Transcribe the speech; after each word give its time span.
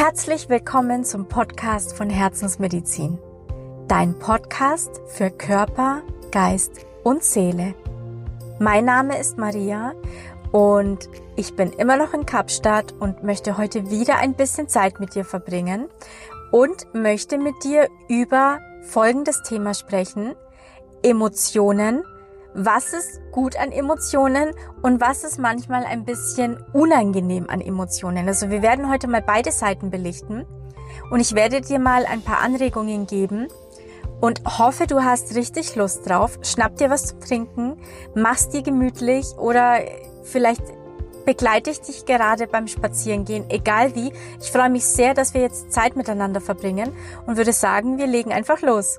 Herzlich 0.00 0.48
willkommen 0.48 1.04
zum 1.04 1.26
Podcast 1.26 1.96
von 1.96 2.08
Herzensmedizin. 2.08 3.18
Dein 3.88 4.16
Podcast 4.16 5.00
für 5.08 5.28
Körper, 5.28 6.02
Geist 6.30 6.86
und 7.02 7.24
Seele. 7.24 7.74
Mein 8.60 8.84
Name 8.84 9.18
ist 9.18 9.38
Maria 9.38 9.94
und 10.52 11.08
ich 11.34 11.56
bin 11.56 11.72
immer 11.72 11.96
noch 11.96 12.14
in 12.14 12.26
Kapstadt 12.26 12.94
und 13.00 13.24
möchte 13.24 13.58
heute 13.58 13.90
wieder 13.90 14.18
ein 14.18 14.34
bisschen 14.34 14.68
Zeit 14.68 15.00
mit 15.00 15.16
dir 15.16 15.24
verbringen 15.24 15.88
und 16.52 16.94
möchte 16.94 17.36
mit 17.36 17.64
dir 17.64 17.88
über 18.08 18.60
folgendes 18.82 19.42
Thema 19.42 19.74
sprechen. 19.74 20.36
Emotionen 21.02 22.04
was 22.54 22.92
ist 22.92 23.20
gut 23.30 23.56
an 23.56 23.72
Emotionen 23.72 24.50
und 24.82 25.00
was 25.00 25.24
ist 25.24 25.38
manchmal 25.38 25.84
ein 25.84 26.04
bisschen 26.04 26.58
unangenehm 26.72 27.48
an 27.48 27.60
Emotionen. 27.60 28.26
Also 28.26 28.50
wir 28.50 28.62
werden 28.62 28.90
heute 28.90 29.08
mal 29.08 29.22
beide 29.22 29.52
Seiten 29.52 29.90
belichten 29.90 30.46
und 31.10 31.20
ich 31.20 31.34
werde 31.34 31.60
dir 31.60 31.78
mal 31.78 32.06
ein 32.06 32.22
paar 32.22 32.40
Anregungen 32.40 33.06
geben 33.06 33.48
und 34.20 34.42
hoffe, 34.58 34.86
du 34.86 35.04
hast 35.04 35.34
richtig 35.36 35.76
Lust 35.76 36.08
drauf. 36.08 36.38
Schnapp 36.42 36.76
dir 36.76 36.90
was 36.90 37.06
zu 37.06 37.18
trinken, 37.18 37.76
mach's 38.14 38.48
dir 38.48 38.62
gemütlich 38.62 39.26
oder 39.36 39.78
vielleicht 40.24 40.62
begleite 41.24 41.70
ich 41.70 41.80
dich 41.82 42.06
gerade 42.06 42.46
beim 42.46 42.66
Spazierengehen, 42.66 43.50
egal 43.50 43.94
wie. 43.94 44.12
Ich 44.40 44.50
freue 44.50 44.70
mich 44.70 44.86
sehr, 44.86 45.12
dass 45.12 45.34
wir 45.34 45.42
jetzt 45.42 45.72
Zeit 45.72 45.94
miteinander 45.94 46.40
verbringen 46.40 46.92
und 47.26 47.36
würde 47.36 47.52
sagen, 47.52 47.98
wir 47.98 48.06
legen 48.06 48.32
einfach 48.32 48.62
los. 48.62 48.98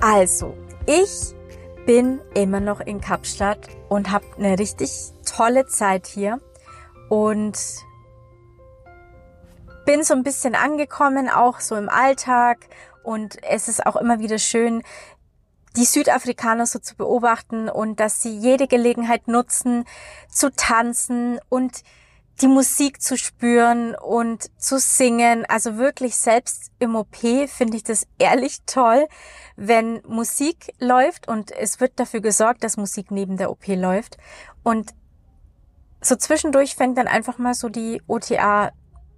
Also, 0.00 0.56
ich 0.86 1.34
bin 1.84 2.20
immer 2.34 2.60
noch 2.60 2.80
in 2.80 3.00
Kapstadt 3.00 3.68
und 3.88 4.12
habe 4.12 4.24
eine 4.36 4.58
richtig 4.58 4.92
tolle 5.26 5.66
Zeit 5.66 6.06
hier 6.06 6.40
und 7.08 7.58
bin 9.84 10.04
so 10.04 10.14
ein 10.14 10.22
bisschen 10.22 10.54
angekommen, 10.54 11.28
auch 11.28 11.58
so 11.58 11.74
im 11.74 11.88
Alltag. 11.88 12.58
Und 13.02 13.42
es 13.42 13.66
ist 13.66 13.86
auch 13.86 13.96
immer 13.96 14.20
wieder 14.20 14.38
schön, 14.38 14.82
die 15.76 15.84
Südafrikaner 15.84 16.66
so 16.66 16.78
zu 16.78 16.94
beobachten 16.94 17.68
und 17.68 17.98
dass 17.98 18.22
sie 18.22 18.36
jede 18.36 18.68
Gelegenheit 18.68 19.26
nutzen, 19.26 19.84
zu 20.28 20.52
tanzen 20.52 21.40
und 21.48 21.82
die 22.40 22.48
Musik 22.48 23.02
zu 23.02 23.16
spüren 23.16 23.94
und 23.94 24.50
zu 24.60 24.78
singen. 24.78 25.44
Also 25.48 25.76
wirklich 25.76 26.16
selbst 26.16 26.70
im 26.78 26.94
OP 26.94 27.16
finde 27.48 27.76
ich 27.76 27.82
das 27.82 28.06
ehrlich 28.18 28.62
toll, 28.66 29.08
wenn 29.56 30.00
Musik 30.06 30.72
läuft 30.78 31.26
und 31.26 31.50
es 31.50 31.80
wird 31.80 31.98
dafür 31.98 32.20
gesorgt, 32.20 32.62
dass 32.62 32.76
Musik 32.76 33.10
neben 33.10 33.36
der 33.36 33.50
OP 33.50 33.66
läuft. 33.66 34.18
Und 34.62 34.94
so 36.00 36.14
zwischendurch 36.14 36.76
fängt 36.76 36.96
dann 36.96 37.08
einfach 37.08 37.38
mal 37.38 37.54
so 37.54 37.68
die 37.68 38.00
OTA 38.06 38.70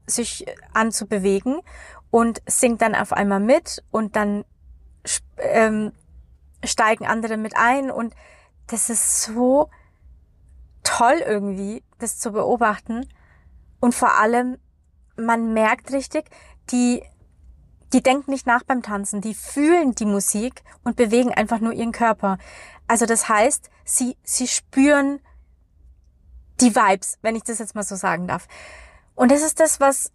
sich 0.07 0.47
an 0.73 0.91
zu 0.91 1.07
bewegen 1.07 1.61
und 2.11 2.43
singt 2.47 2.81
dann 2.83 2.95
auf 2.95 3.13
einmal 3.13 3.41
mit 3.41 3.83
und 3.91 4.17
dann 4.17 4.45
ähm, 5.39 5.93
steigen 6.65 7.07
andere 7.07 7.37
mit 7.37 7.55
ein 7.57 7.91
und 7.91 8.15
das 8.67 8.91
ist 8.91 9.23
so 9.23 9.69
toll 10.83 11.23
irgendwie, 11.25 11.83
das 12.03 12.19
zu 12.19 12.33
beobachten. 12.33 13.07
Und 13.81 13.95
vor 13.95 14.19
allem, 14.19 14.59
man 15.17 15.53
merkt 15.53 15.93
richtig, 15.93 16.31
die, 16.71 17.03
die 17.93 18.03
denken 18.03 18.31
nicht 18.31 18.47
nach 18.47 18.63
beim 18.63 18.83
Tanzen, 18.83 19.21
die 19.21 19.35
fühlen 19.35 19.95
die 19.95 20.07
Musik 20.07 20.63
und 20.85 20.97
bewegen 20.97 21.33
einfach 21.33 21.61
nur 21.61 21.73
ihren 21.73 21.93
Körper. 21.93 22.39
Also 22.87 23.07
das 23.07 23.29
heißt, 23.29 23.71
sie, 23.85 24.17
sie 24.23 24.49
spüren 24.49 25.21
die 26.61 26.75
Vibes, 26.75 27.19
wenn 27.23 27.37
ich 27.37 27.45
das 27.45 27.59
jetzt 27.59 27.75
mal 27.75 27.85
so 27.85 27.97
sagen 27.97 28.27
darf. 28.27 28.47
Und 29.15 29.31
das 29.31 29.43
ist 29.43 29.61
das, 29.61 29.81
was, 29.81 30.13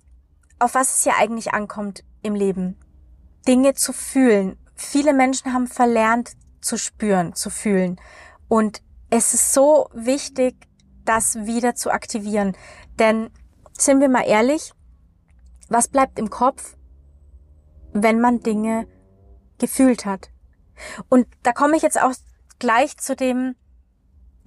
auf 0.60 0.76
was 0.76 0.98
es 0.98 1.04
hier 1.04 1.18
eigentlich 1.18 1.54
ankommt 1.54 2.04
im 2.22 2.36
Leben. 2.36 2.78
Dinge 3.48 3.74
zu 3.74 3.94
fühlen. 3.94 4.58
Viele 4.76 5.14
Menschen 5.14 5.54
haben 5.54 5.68
verlernt 5.68 6.34
zu 6.62 6.78
spüren, 6.78 7.36
zu 7.36 7.50
fühlen. 7.50 8.00
Und 8.48 8.82
es 9.10 9.34
ist 9.34 9.54
so 9.54 9.90
wichtig, 9.94 10.56
das 11.06 11.36
wieder 11.46 11.76
zu 11.76 11.92
aktivieren. 11.92 12.56
Denn, 13.00 13.30
sind 13.78 14.02
wir 14.02 14.10
mal 14.10 14.26
ehrlich, 14.28 14.74
was 15.70 15.88
bleibt 15.88 16.20
im 16.20 16.30
Kopf, 16.30 16.78
wenn 17.94 18.20
man 18.20 18.42
Dinge 18.42 18.88
gefühlt 19.58 20.06
hat? 20.06 20.30
Und 21.10 21.28
da 21.44 21.52
komme 21.54 21.78
ich 21.78 21.84
jetzt 21.84 22.02
auch 22.02 22.14
gleich 22.60 22.98
zu 22.98 23.16
dem, 23.16 23.56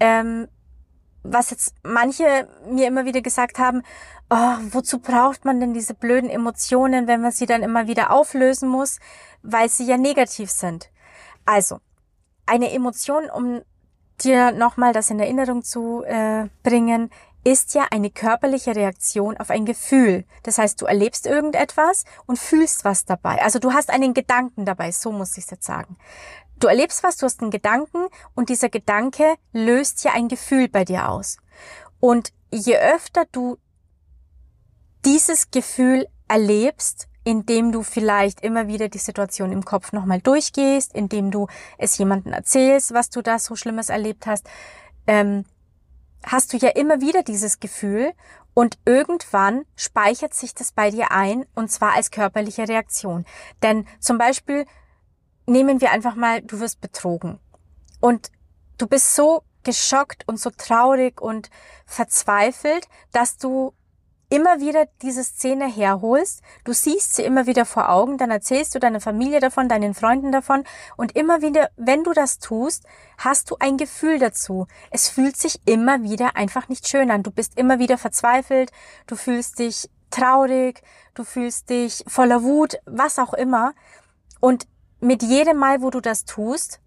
ähm, 0.01 0.49
was 1.23 1.51
jetzt 1.51 1.75
manche 1.83 2.49
mir 2.71 2.87
immer 2.87 3.05
wieder 3.05 3.21
gesagt 3.21 3.59
haben, 3.59 3.83
oh, 4.31 4.57
wozu 4.71 4.99
braucht 4.99 5.45
man 5.45 5.61
denn 5.61 5.75
diese 5.75 5.95
blöden 5.95 6.31
Emotionen, 6.31 7.07
wenn 7.07 7.21
man 7.21 7.33
sie 7.33 7.47
dann 7.47 7.63
immer 7.63 7.87
wieder 7.87 8.11
auflösen 8.11 8.69
muss, 8.69 8.99
weil 9.43 9.69
sie 9.69 9.85
ja 9.85 9.97
negativ 9.97 10.51
sind. 10.51 10.91
Also, 11.45 11.81
eine 12.47 12.73
Emotion, 12.73 13.31
um 13.31 13.63
dir 14.25 14.53
nochmal 14.53 14.93
das 14.93 15.11
in 15.11 15.21
Erinnerung 15.21 15.63
zu 15.63 16.05
äh, 16.05 16.49
bringen, 16.63 17.11
ist 17.45 17.75
ja 17.75 17.87
eine 17.91 18.11
körperliche 18.11 18.75
Reaktion 18.75 19.37
auf 19.37 19.51
ein 19.51 19.65
Gefühl. 19.65 20.25
Das 20.43 20.59
heißt, 20.59 20.81
du 20.81 20.87
erlebst 20.87 21.27
irgendetwas 21.27 22.05
und 22.27 22.39
fühlst 22.39 22.85
was 22.85 23.05
dabei. 23.05 23.43
Also 23.43 23.59
du 23.59 23.73
hast 23.73 23.91
einen 23.91 24.13
Gedanken 24.13 24.65
dabei, 24.65 24.91
so 24.93 25.13
muss 25.13 25.39
ich 25.39 25.45
es 25.45 25.51
jetzt 25.51 25.65
sagen. 25.67 25.97
Du 26.59 26.67
erlebst 26.67 27.03
was, 27.05 27.17
du 27.17 27.27
hast 27.27 27.41
einen 27.41 27.51
Gedanken 27.51 28.09
und 28.35 28.49
dieser 28.49 28.69
Gedanke 28.69 29.37
löst 29.53 30.05
ja 30.05 30.13
ein 30.13 30.29
Gefühl 30.29 30.69
bei 30.69 30.85
dir 30.85 31.09
aus. 31.09 31.39
Und 32.01 32.33
je 32.51 32.77
öfter 32.77 33.25
du 33.31 33.59
dieses 35.05 35.51
Gefühl 35.51 36.07
erlebst, 36.27 37.08
indem 37.29 37.73
du 37.73 37.83
vielleicht 37.83 38.41
immer 38.41 38.69
wieder 38.69 38.89
die 38.89 38.97
Situation 38.97 39.53
im 39.53 39.63
Kopf 39.63 39.93
nochmal 39.93 40.19
durchgehst, 40.19 40.95
indem 40.95 41.31
du 41.31 41.47
es 41.77 41.99
jemandem 41.99 42.33
erzählst, 42.33 42.95
was 42.95 43.11
du 43.11 43.21
da 43.21 43.39
so 43.39 43.55
Schlimmes 43.55 43.91
erlebt 43.91 44.27
hast, 44.27 44.49
ähm, 45.07 45.45
hast 46.25 46.55
du 46.55 46.57
ja 46.57 46.71
immer 46.71 47.03
wieder 47.03 47.23
dieses 47.23 47.61
Gefühl 47.61 48.15
und 48.55 48.79
irgendwann 48.87 49.67
speichert 49.77 50.33
sich 50.33 50.55
das 50.55 50.73
bei 50.73 50.91
dir 50.91 51.13
ein 51.13 51.45
und 51.55 51.71
zwar 51.71 51.93
als 51.93 52.11
körperliche 52.11 52.67
Reaktion. 52.67 53.27
Denn 53.63 53.87
zum 54.01 54.17
Beispiel 54.17 54.65
nehmen 55.45 55.83
wir 55.83 55.91
einfach 55.91 56.15
mal, 56.15 56.41
du 56.41 56.61
wirst 56.61 56.81
betrogen 56.81 57.39
und 58.01 58.31
du 58.79 58.87
bist 58.87 59.15
so 59.15 59.43
geschockt 59.65 60.27
und 60.27 60.41
so 60.41 60.49
traurig 60.49 61.21
und 61.21 61.51
verzweifelt, 61.85 62.89
dass 63.13 63.37
du 63.37 63.75
immer 64.31 64.61
wieder 64.61 64.87
diese 65.03 65.25
Szene 65.25 65.67
herholst, 65.67 66.43
du 66.65 66.73
siehst 66.73 67.15
sie 67.15 67.23
immer 67.23 67.47
wieder 67.47 67.65
vor 67.65 67.89
Augen, 67.89 68.19
dann 68.19 68.31
erzählst 68.31 68.75
du 68.75 68.79
deiner 68.79 69.01
Familie 69.01 69.41
davon, 69.41 69.69
deinen 69.69 69.95
Freunden 69.95 70.33
davon 70.33 70.65
und 70.97 71.17
immer 71.17 71.41
wieder, 71.41 71.71
wenn 71.77 72.05
du 72.05 72.13
das 72.13 72.39
tust, 72.39 72.85
hast 73.17 73.51
du 73.51 73.57
ein 73.59 73.77
Gefühl 73.77 74.19
dazu. 74.19 74.67
Es 74.91 75.09
fühlt 75.09 75.37
sich 75.37 75.61
immer 75.65 76.03
wieder 76.03 76.37
einfach 76.37 76.69
nicht 76.69 76.89
schön 76.89 77.11
an. 77.11 77.23
Du 77.23 77.31
bist 77.31 77.59
immer 77.59 77.79
wieder 77.79 77.97
verzweifelt, 77.97 78.71
du 79.07 79.17
fühlst 79.17 79.59
dich 79.59 79.89
traurig, 80.11 80.83
du 81.15 81.25
fühlst 81.25 81.71
dich 81.71 82.05
voller 82.07 82.43
Wut, 82.43 82.79
was 82.85 83.19
auch 83.19 83.35
immer. 83.35 83.75
Und 84.41 84.67
mit 85.01 85.23
jedem 85.23 85.57
Mal, 85.57 85.81
wo 85.81 85.91
du 85.91 86.01
das 86.01 86.25
tust, 86.25 86.81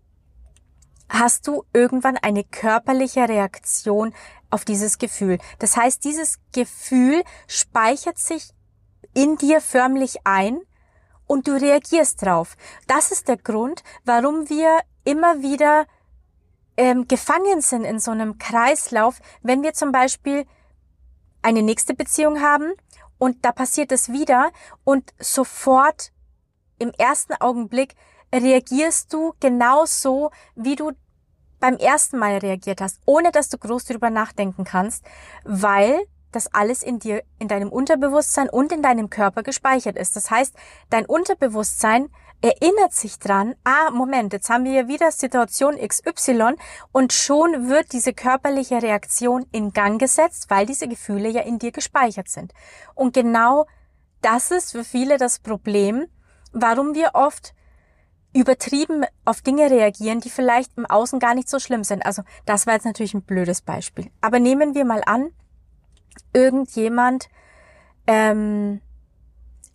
hast 1.11 1.47
du 1.47 1.63
irgendwann 1.73 2.17
eine 2.17 2.43
körperliche 2.43 3.27
Reaktion 3.27 4.13
auf 4.49 4.65
dieses 4.65 4.97
Gefühl. 4.97 5.37
Das 5.59 5.75
heißt, 5.77 6.03
dieses 6.03 6.39
Gefühl 6.53 7.23
speichert 7.47 8.17
sich 8.17 8.51
in 9.13 9.37
dir 9.37 9.61
förmlich 9.61 10.19
ein 10.23 10.61
und 11.27 11.47
du 11.47 11.51
reagierst 11.51 12.25
drauf. 12.25 12.55
Das 12.87 13.11
ist 13.11 13.27
der 13.27 13.37
Grund, 13.37 13.83
warum 14.05 14.49
wir 14.49 14.79
immer 15.03 15.41
wieder 15.41 15.85
ähm, 16.77 17.07
gefangen 17.07 17.61
sind 17.61 17.83
in 17.83 17.99
so 17.99 18.11
einem 18.11 18.37
Kreislauf, 18.37 19.19
wenn 19.41 19.63
wir 19.63 19.73
zum 19.73 19.91
Beispiel 19.91 20.45
eine 21.41 21.61
nächste 21.61 21.93
Beziehung 21.93 22.41
haben 22.41 22.71
und 23.17 23.43
da 23.43 23.51
passiert 23.51 23.91
es 23.91 24.11
wieder 24.11 24.51
und 24.83 25.13
sofort 25.19 26.11
im 26.79 26.91
ersten 26.97 27.33
Augenblick 27.33 27.95
reagierst 28.33 29.11
du 29.13 29.33
genauso, 29.39 30.31
wie 30.55 30.75
du 30.75 30.91
beim 31.61 31.77
ersten 31.77 32.17
Mal 32.17 32.39
reagiert 32.39 32.81
hast, 32.81 32.99
ohne 33.05 33.31
dass 33.31 33.47
du 33.47 33.57
groß 33.57 33.85
drüber 33.85 34.09
nachdenken 34.09 34.65
kannst, 34.65 35.05
weil 35.45 36.01
das 36.31 36.53
alles 36.53 36.83
in 36.83 36.99
dir, 36.99 37.23
in 37.39 37.47
deinem 37.47 37.69
Unterbewusstsein 37.69 38.49
und 38.49 38.71
in 38.71 38.81
deinem 38.81 39.09
Körper 39.09 39.43
gespeichert 39.43 39.97
ist. 39.97 40.15
Das 40.15 40.31
heißt, 40.31 40.53
dein 40.89 41.05
Unterbewusstsein 41.05 42.09
erinnert 42.41 42.93
sich 42.93 43.19
dran, 43.19 43.55
ah, 43.63 43.91
Moment, 43.91 44.33
jetzt 44.33 44.49
haben 44.49 44.65
wir 44.65 44.71
ja 44.71 44.87
wieder 44.87 45.11
Situation 45.11 45.77
XY 45.77 46.55
und 46.91 47.13
schon 47.13 47.69
wird 47.69 47.93
diese 47.93 48.13
körperliche 48.13 48.81
Reaktion 48.81 49.45
in 49.51 49.73
Gang 49.73 49.99
gesetzt, 49.99 50.49
weil 50.49 50.65
diese 50.65 50.87
Gefühle 50.87 51.29
ja 51.29 51.41
in 51.41 51.59
dir 51.59 51.71
gespeichert 51.71 52.29
sind. 52.29 52.53
Und 52.95 53.13
genau 53.13 53.67
das 54.21 54.51
ist 54.51 54.71
für 54.71 54.83
viele 54.83 55.17
das 55.17 55.39
Problem, 55.39 56.07
warum 56.51 56.95
wir 56.95 57.11
oft 57.13 57.53
übertrieben 58.33 59.03
auf 59.25 59.41
Dinge 59.41 59.69
reagieren, 59.69 60.21
die 60.21 60.29
vielleicht 60.29 60.77
im 60.77 60.85
Außen 60.85 61.19
gar 61.19 61.35
nicht 61.35 61.49
so 61.49 61.59
schlimm 61.59 61.83
sind. 61.83 62.05
Also 62.05 62.23
das 62.45 62.65
war 62.65 62.75
jetzt 62.75 62.85
natürlich 62.85 63.13
ein 63.13 63.23
blödes 63.23 63.61
Beispiel. 63.61 64.09
Aber 64.21 64.39
nehmen 64.39 64.73
wir 64.73 64.85
mal 64.85 65.03
an, 65.05 65.31
irgendjemand 66.33 67.29
ähm, 68.07 68.81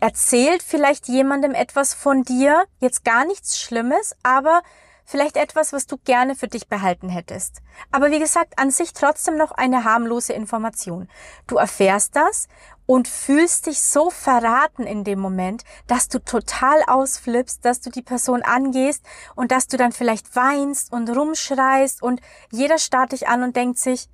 erzählt 0.01 0.63
vielleicht 0.63 1.09
jemandem 1.09 1.53
etwas 1.53 1.95
von 1.95 2.23
dir, 2.23 2.65
jetzt 2.81 3.05
gar 3.05 3.25
nichts 3.27 3.61
Schlimmes, 3.61 4.17
aber 4.23 4.63
vielleicht 5.07 5.37
etwas, 5.37 5.73
was 5.73 5.87
du 5.87 5.97
gerne 6.05 6.35
für 6.35 6.49
dich 6.49 6.69
behalten 6.69 7.09
hättest. 7.09 7.63
Aber 7.93 8.11
wie 8.11 8.19
gesagt, 8.19 8.59
an 8.59 8.71
sich 8.71 8.93
trotzdem 8.93 9.37
noch 9.37 9.53
eine 9.53 9.85
harmlose 9.85 10.33
Information. 10.33 11.09
Du 11.47 11.57
erfährst 11.57 12.17
das 12.17 12.49
und 12.85 13.09
fühlst 13.09 13.67
dich 13.67 13.81
so 13.81 14.11
verraten 14.11 14.83
in 14.85 15.05
dem 15.05 15.21
Moment, 15.21 15.65
dass 15.87 16.09
du 16.09 16.19
total 16.19 16.83
ausflippst, 16.87 17.65
dass 17.65 17.81
du 17.81 17.91
die 17.91 18.03
Person 18.03 18.43
angehst 18.43 19.05
und 19.37 19.53
dass 19.53 19.69
du 19.69 19.77
dann 19.77 19.93
vielleicht 19.93 20.35
weinst 20.37 20.93
und 20.93 21.09
rumschreist 21.09 22.03
und 22.03 22.21
jeder 22.51 22.79
starrt 22.79 23.13
dich 23.13 23.29
an 23.29 23.43
und 23.43 23.57
denkt 23.57 23.79
sich, 23.79 24.09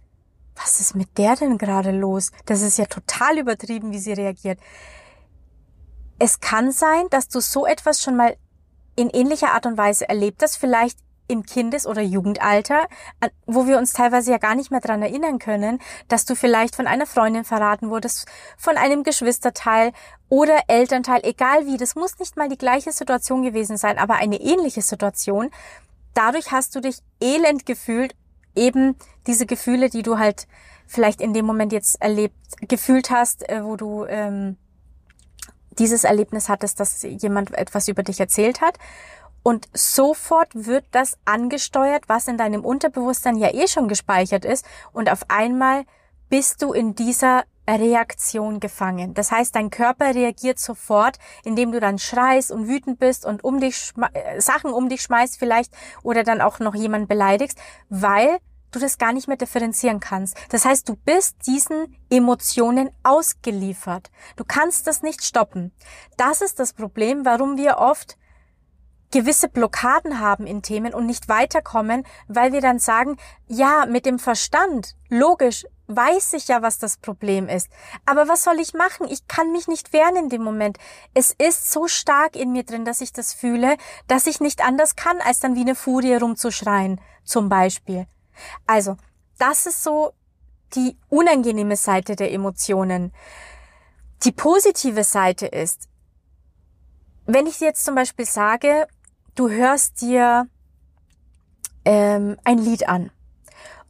was 0.54 0.80
ist 0.80 0.94
mit 0.94 1.16
der 1.16 1.36
denn 1.36 1.56
gerade 1.56 1.92
los? 1.92 2.30
Das 2.44 2.60
ist 2.60 2.76
ja 2.76 2.84
total 2.84 3.38
übertrieben, 3.38 3.92
wie 3.92 3.98
sie 3.98 4.12
reagiert. 4.12 4.60
Es 6.18 6.40
kann 6.40 6.70
sein, 6.72 7.06
dass 7.10 7.28
du 7.28 7.40
so 7.40 7.66
etwas 7.66 8.02
schon 8.02 8.16
mal 8.16 8.36
in 8.96 9.10
ähnlicher 9.10 9.52
Art 9.52 9.66
und 9.66 9.78
Weise 9.78 10.08
erlebt 10.08 10.42
das 10.42 10.56
vielleicht 10.56 10.98
im 11.28 11.44
Kindes- 11.44 11.86
oder 11.86 12.02
Jugendalter, 12.02 12.86
wo 13.46 13.66
wir 13.66 13.78
uns 13.78 13.92
teilweise 13.92 14.30
ja 14.30 14.38
gar 14.38 14.54
nicht 14.54 14.70
mehr 14.70 14.80
dran 14.80 15.02
erinnern 15.02 15.38
können, 15.38 15.80
dass 16.08 16.24
du 16.24 16.34
vielleicht 16.34 16.76
von 16.76 16.86
einer 16.86 17.06
Freundin 17.06 17.44
verraten 17.44 17.90
wurdest, 17.90 18.26
von 18.58 18.76
einem 18.76 19.02
Geschwisterteil 19.02 19.92
oder 20.28 20.60
Elternteil, 20.68 21.20
egal 21.24 21.66
wie. 21.66 21.76
Das 21.76 21.94
muss 21.94 22.18
nicht 22.18 22.36
mal 22.36 22.48
die 22.48 22.58
gleiche 22.58 22.92
Situation 22.92 23.42
gewesen 23.42 23.76
sein, 23.76 23.98
aber 23.98 24.16
eine 24.16 24.40
ähnliche 24.40 24.82
Situation. 24.82 25.50
Dadurch 26.14 26.52
hast 26.52 26.74
du 26.76 26.80
dich 26.80 26.98
elend 27.20 27.64
gefühlt, 27.64 28.14
eben 28.54 28.96
diese 29.26 29.46
Gefühle, 29.46 29.88
die 29.88 30.02
du 30.02 30.18
halt 30.18 30.46
vielleicht 30.86 31.22
in 31.22 31.32
dem 31.32 31.46
Moment 31.46 31.72
jetzt 31.72 32.00
erlebt, 32.02 32.36
gefühlt 32.68 33.10
hast, 33.10 33.48
äh, 33.48 33.64
wo 33.64 33.76
du 33.76 34.04
ähm, 34.04 34.58
dieses 35.78 36.04
Erlebnis 36.04 36.48
hattest, 36.48 36.80
dass 36.80 37.02
jemand 37.02 37.52
etwas 37.54 37.88
über 37.88 38.02
dich 38.02 38.20
erzählt 38.20 38.60
hat. 38.60 38.78
Und 39.42 39.68
sofort 39.72 40.50
wird 40.54 40.84
das 40.92 41.18
angesteuert, 41.24 42.04
was 42.08 42.28
in 42.28 42.36
deinem 42.36 42.64
Unterbewusstsein 42.64 43.36
ja 43.36 43.52
eh 43.52 43.66
schon 43.66 43.88
gespeichert 43.88 44.44
ist. 44.44 44.64
Und 44.92 45.10
auf 45.10 45.24
einmal 45.28 45.84
bist 46.28 46.62
du 46.62 46.72
in 46.72 46.94
dieser 46.94 47.44
Reaktion 47.68 48.60
gefangen. 48.60 49.14
Das 49.14 49.30
heißt, 49.30 49.54
dein 49.54 49.70
Körper 49.70 50.14
reagiert 50.14 50.58
sofort, 50.58 51.18
indem 51.44 51.72
du 51.72 51.80
dann 51.80 51.98
schreist 51.98 52.50
und 52.50 52.68
wütend 52.68 52.98
bist 52.98 53.24
und 53.24 53.44
um 53.44 53.60
dich 53.60 53.92
äh, 54.12 54.40
Sachen 54.40 54.72
um 54.72 54.88
dich 54.88 55.02
schmeißt 55.02 55.38
vielleicht 55.38 55.72
oder 56.02 56.24
dann 56.24 56.40
auch 56.40 56.58
noch 56.58 56.74
jemand 56.74 57.08
beleidigst, 57.08 57.58
weil 57.88 58.38
du 58.72 58.78
das 58.78 58.98
gar 58.98 59.12
nicht 59.12 59.28
mehr 59.28 59.36
differenzieren 59.36 60.00
kannst. 60.00 60.36
Das 60.50 60.64
heißt, 60.64 60.88
du 60.88 60.96
bist 60.96 61.36
diesen 61.46 61.96
Emotionen 62.10 62.90
ausgeliefert. 63.02 64.10
Du 64.36 64.44
kannst 64.44 64.86
das 64.86 65.02
nicht 65.02 65.24
stoppen. 65.24 65.72
Das 66.16 66.40
ist 66.40 66.58
das 66.58 66.72
Problem, 66.72 67.24
warum 67.24 67.56
wir 67.56 67.78
oft 67.78 68.16
gewisse 69.12 69.48
Blockaden 69.48 70.18
haben 70.18 70.46
in 70.46 70.62
Themen 70.62 70.92
und 70.92 71.06
nicht 71.06 71.28
weiterkommen, 71.28 72.04
weil 72.26 72.52
wir 72.52 72.60
dann 72.60 72.78
sagen, 72.78 73.18
ja, 73.46 73.86
mit 73.86 74.06
dem 74.06 74.18
Verstand, 74.18 74.96
logisch, 75.08 75.66
weiß 75.86 76.32
ich 76.32 76.48
ja, 76.48 76.62
was 76.62 76.78
das 76.78 76.96
Problem 76.96 77.48
ist. 77.48 77.68
Aber 78.06 78.26
was 78.26 78.42
soll 78.42 78.58
ich 78.58 78.74
machen? 78.74 79.06
Ich 79.08 79.28
kann 79.28 79.52
mich 79.52 79.68
nicht 79.68 79.92
wehren 79.92 80.16
in 80.16 80.28
dem 80.28 80.42
Moment. 80.42 80.78
Es 81.14 81.32
ist 81.32 81.70
so 81.70 81.86
stark 81.86 82.34
in 82.34 82.52
mir 82.52 82.64
drin, 82.64 82.84
dass 82.84 83.00
ich 83.00 83.12
das 83.12 83.34
fühle, 83.34 83.76
dass 84.08 84.26
ich 84.26 84.40
nicht 84.40 84.64
anders 84.64 84.96
kann, 84.96 85.20
als 85.20 85.40
dann 85.40 85.54
wie 85.54 85.60
eine 85.60 85.74
Furie 85.74 86.14
rumzuschreien, 86.14 87.00
zum 87.24 87.48
Beispiel. 87.48 88.06
Also, 88.66 88.96
das 89.38 89.66
ist 89.66 89.82
so 89.82 90.12
die 90.74 90.96
unangenehme 91.08 91.76
Seite 91.76 92.16
der 92.16 92.32
Emotionen. 92.32 93.12
Die 94.24 94.32
positive 94.32 95.04
Seite 95.04 95.46
ist, 95.46 95.88
wenn 97.26 97.46
ich 97.46 97.60
jetzt 97.60 97.84
zum 97.84 97.94
Beispiel 97.94 98.26
sage, 98.26 98.86
du 99.34 99.48
hörst 99.48 100.00
dir 100.00 100.48
ähm, 101.84 102.36
ein 102.44 102.58
Lied 102.58 102.88
an 102.88 103.10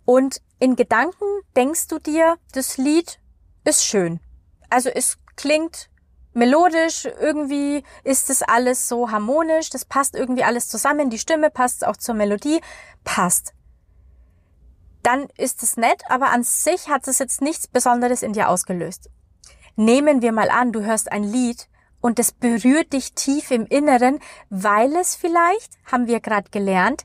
und 0.05 0.41
in 0.59 0.77
Gedanken 0.77 1.25
denkst 1.57 1.89
du 1.89 1.99
dir, 1.99 2.37
das 2.53 2.77
Lied 2.77 3.19
ist 3.65 3.85
schön. 3.85 4.21
Also 4.71 4.89
es 4.89 5.19
klingt 5.37 5.91
melodisch, 6.35 7.05
irgendwie 7.05 7.83
ist 8.05 8.31
es 8.31 8.43
alles 8.43 8.89
so 8.89 9.11
harmonisch, 9.11 9.71
das 9.71 9.85
passt 9.85 10.15
irgendwie 10.15 10.45
alles 10.45 10.69
zusammen, 10.69 11.11
die 11.11 11.19
Stimme 11.19 11.51
passt 11.51 11.87
auch 11.87 11.97
zur 11.97 12.15
Melodie, 12.15 12.61
passt 13.05 13.55
dann 15.03 15.29
ist 15.37 15.63
es 15.63 15.77
nett, 15.77 16.03
aber 16.09 16.31
an 16.31 16.43
sich 16.43 16.89
hat 16.89 17.07
es 17.09 17.19
jetzt 17.19 17.41
nichts 17.41 17.67
Besonderes 17.67 18.23
in 18.23 18.33
dir 18.33 18.49
ausgelöst. 18.49 19.11
Nehmen 19.77 20.23
wir 20.23 20.33
mal 20.33 20.51
an, 20.51 20.73
du 20.73 20.83
hörst 20.83 21.11
ein 21.11 21.25
Lied 21.25 21.69
und 22.01 22.19
es 22.19 22.33
berührt 22.33 22.93
dich 22.93 23.15
tief 23.15 23.51
im 23.51 23.67
Inneren, 23.67 24.19
weil 24.51 24.95
es 24.97 25.15
vielleicht, 25.15 25.79
haben 25.91 26.07
wir 26.07 26.21
gerade 26.21 26.51
gelernt, 26.51 27.05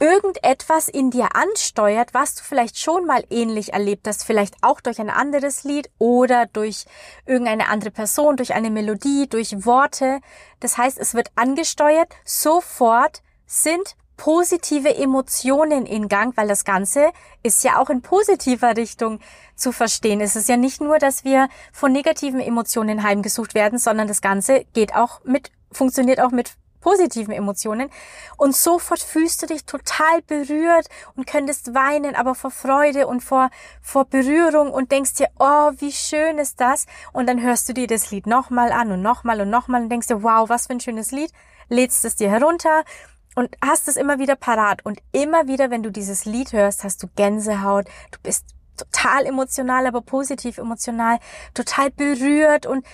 irgendetwas 0.00 0.88
in 0.88 1.10
dir 1.10 1.36
ansteuert, 1.36 2.14
was 2.14 2.34
du 2.34 2.42
vielleicht 2.42 2.78
schon 2.78 3.06
mal 3.06 3.22
ähnlich 3.28 3.72
erlebt 3.72 4.08
hast, 4.08 4.24
vielleicht 4.24 4.56
auch 4.62 4.80
durch 4.80 4.98
ein 4.98 5.10
anderes 5.10 5.62
Lied 5.64 5.90
oder 5.98 6.46
durch 6.46 6.86
irgendeine 7.26 7.68
andere 7.68 7.90
Person, 7.90 8.36
durch 8.36 8.54
eine 8.54 8.70
Melodie, 8.70 9.28
durch 9.28 9.64
Worte. 9.64 10.20
Das 10.60 10.78
heißt, 10.78 10.98
es 10.98 11.14
wird 11.14 11.30
angesteuert, 11.34 12.14
sofort 12.24 13.22
sind 13.46 13.96
positive 14.20 14.94
Emotionen 14.94 15.86
in 15.86 16.06
Gang, 16.08 16.36
weil 16.36 16.46
das 16.46 16.64
Ganze 16.64 17.10
ist 17.42 17.64
ja 17.64 17.78
auch 17.78 17.88
in 17.88 18.02
positiver 18.02 18.76
Richtung 18.76 19.18
zu 19.56 19.72
verstehen. 19.72 20.20
Es 20.20 20.36
ist 20.36 20.46
ja 20.46 20.58
nicht 20.58 20.82
nur, 20.82 20.98
dass 20.98 21.24
wir 21.24 21.48
von 21.72 21.90
negativen 21.90 22.38
Emotionen 22.38 23.02
heimgesucht 23.02 23.54
werden, 23.54 23.78
sondern 23.78 24.08
das 24.08 24.20
Ganze 24.20 24.66
geht 24.74 24.94
auch 24.94 25.24
mit, 25.24 25.50
funktioniert 25.72 26.20
auch 26.20 26.32
mit 26.32 26.52
positiven 26.82 27.32
Emotionen. 27.32 27.88
Und 28.36 28.54
sofort 28.54 29.00
fühlst 29.00 29.40
du 29.40 29.46
dich 29.46 29.64
total 29.64 30.20
berührt 30.26 30.88
und 31.16 31.26
könntest 31.26 31.72
weinen, 31.74 32.14
aber 32.14 32.34
vor 32.34 32.50
Freude 32.50 33.06
und 33.06 33.22
vor, 33.22 33.48
vor 33.80 34.04
Berührung 34.04 34.70
und 34.70 34.92
denkst 34.92 35.14
dir, 35.14 35.28
oh, 35.38 35.70
wie 35.78 35.92
schön 35.92 36.36
ist 36.36 36.60
das? 36.60 36.84
Und 37.14 37.26
dann 37.26 37.40
hörst 37.40 37.70
du 37.70 37.72
dir 37.72 37.86
das 37.86 38.10
Lied 38.10 38.26
nochmal 38.26 38.70
an 38.70 38.92
und 38.92 39.00
nochmal 39.00 39.40
und 39.40 39.48
nochmal 39.48 39.82
und 39.82 39.88
denkst 39.88 40.08
dir, 40.08 40.22
wow, 40.22 40.46
was 40.50 40.66
für 40.66 40.74
ein 40.74 40.80
schönes 40.80 41.10
Lied. 41.10 41.32
Lädst 41.70 42.04
es 42.04 42.16
dir 42.16 42.28
herunter 42.28 42.84
und 43.34 43.56
hast 43.64 43.88
es 43.88 43.96
immer 43.96 44.18
wieder 44.18 44.36
parat. 44.36 44.84
Und 44.84 45.00
immer 45.12 45.46
wieder, 45.46 45.70
wenn 45.70 45.82
du 45.82 45.90
dieses 45.90 46.24
Lied 46.24 46.52
hörst, 46.52 46.84
hast 46.84 47.02
du 47.02 47.08
Gänsehaut. 47.14 47.86
Du 48.10 48.18
bist 48.22 48.46
total 48.76 49.26
emotional, 49.26 49.86
aber 49.86 50.00
positiv 50.00 50.58
emotional, 50.58 51.18
total 51.54 51.90
berührt 51.90 52.66
und, 52.66 52.84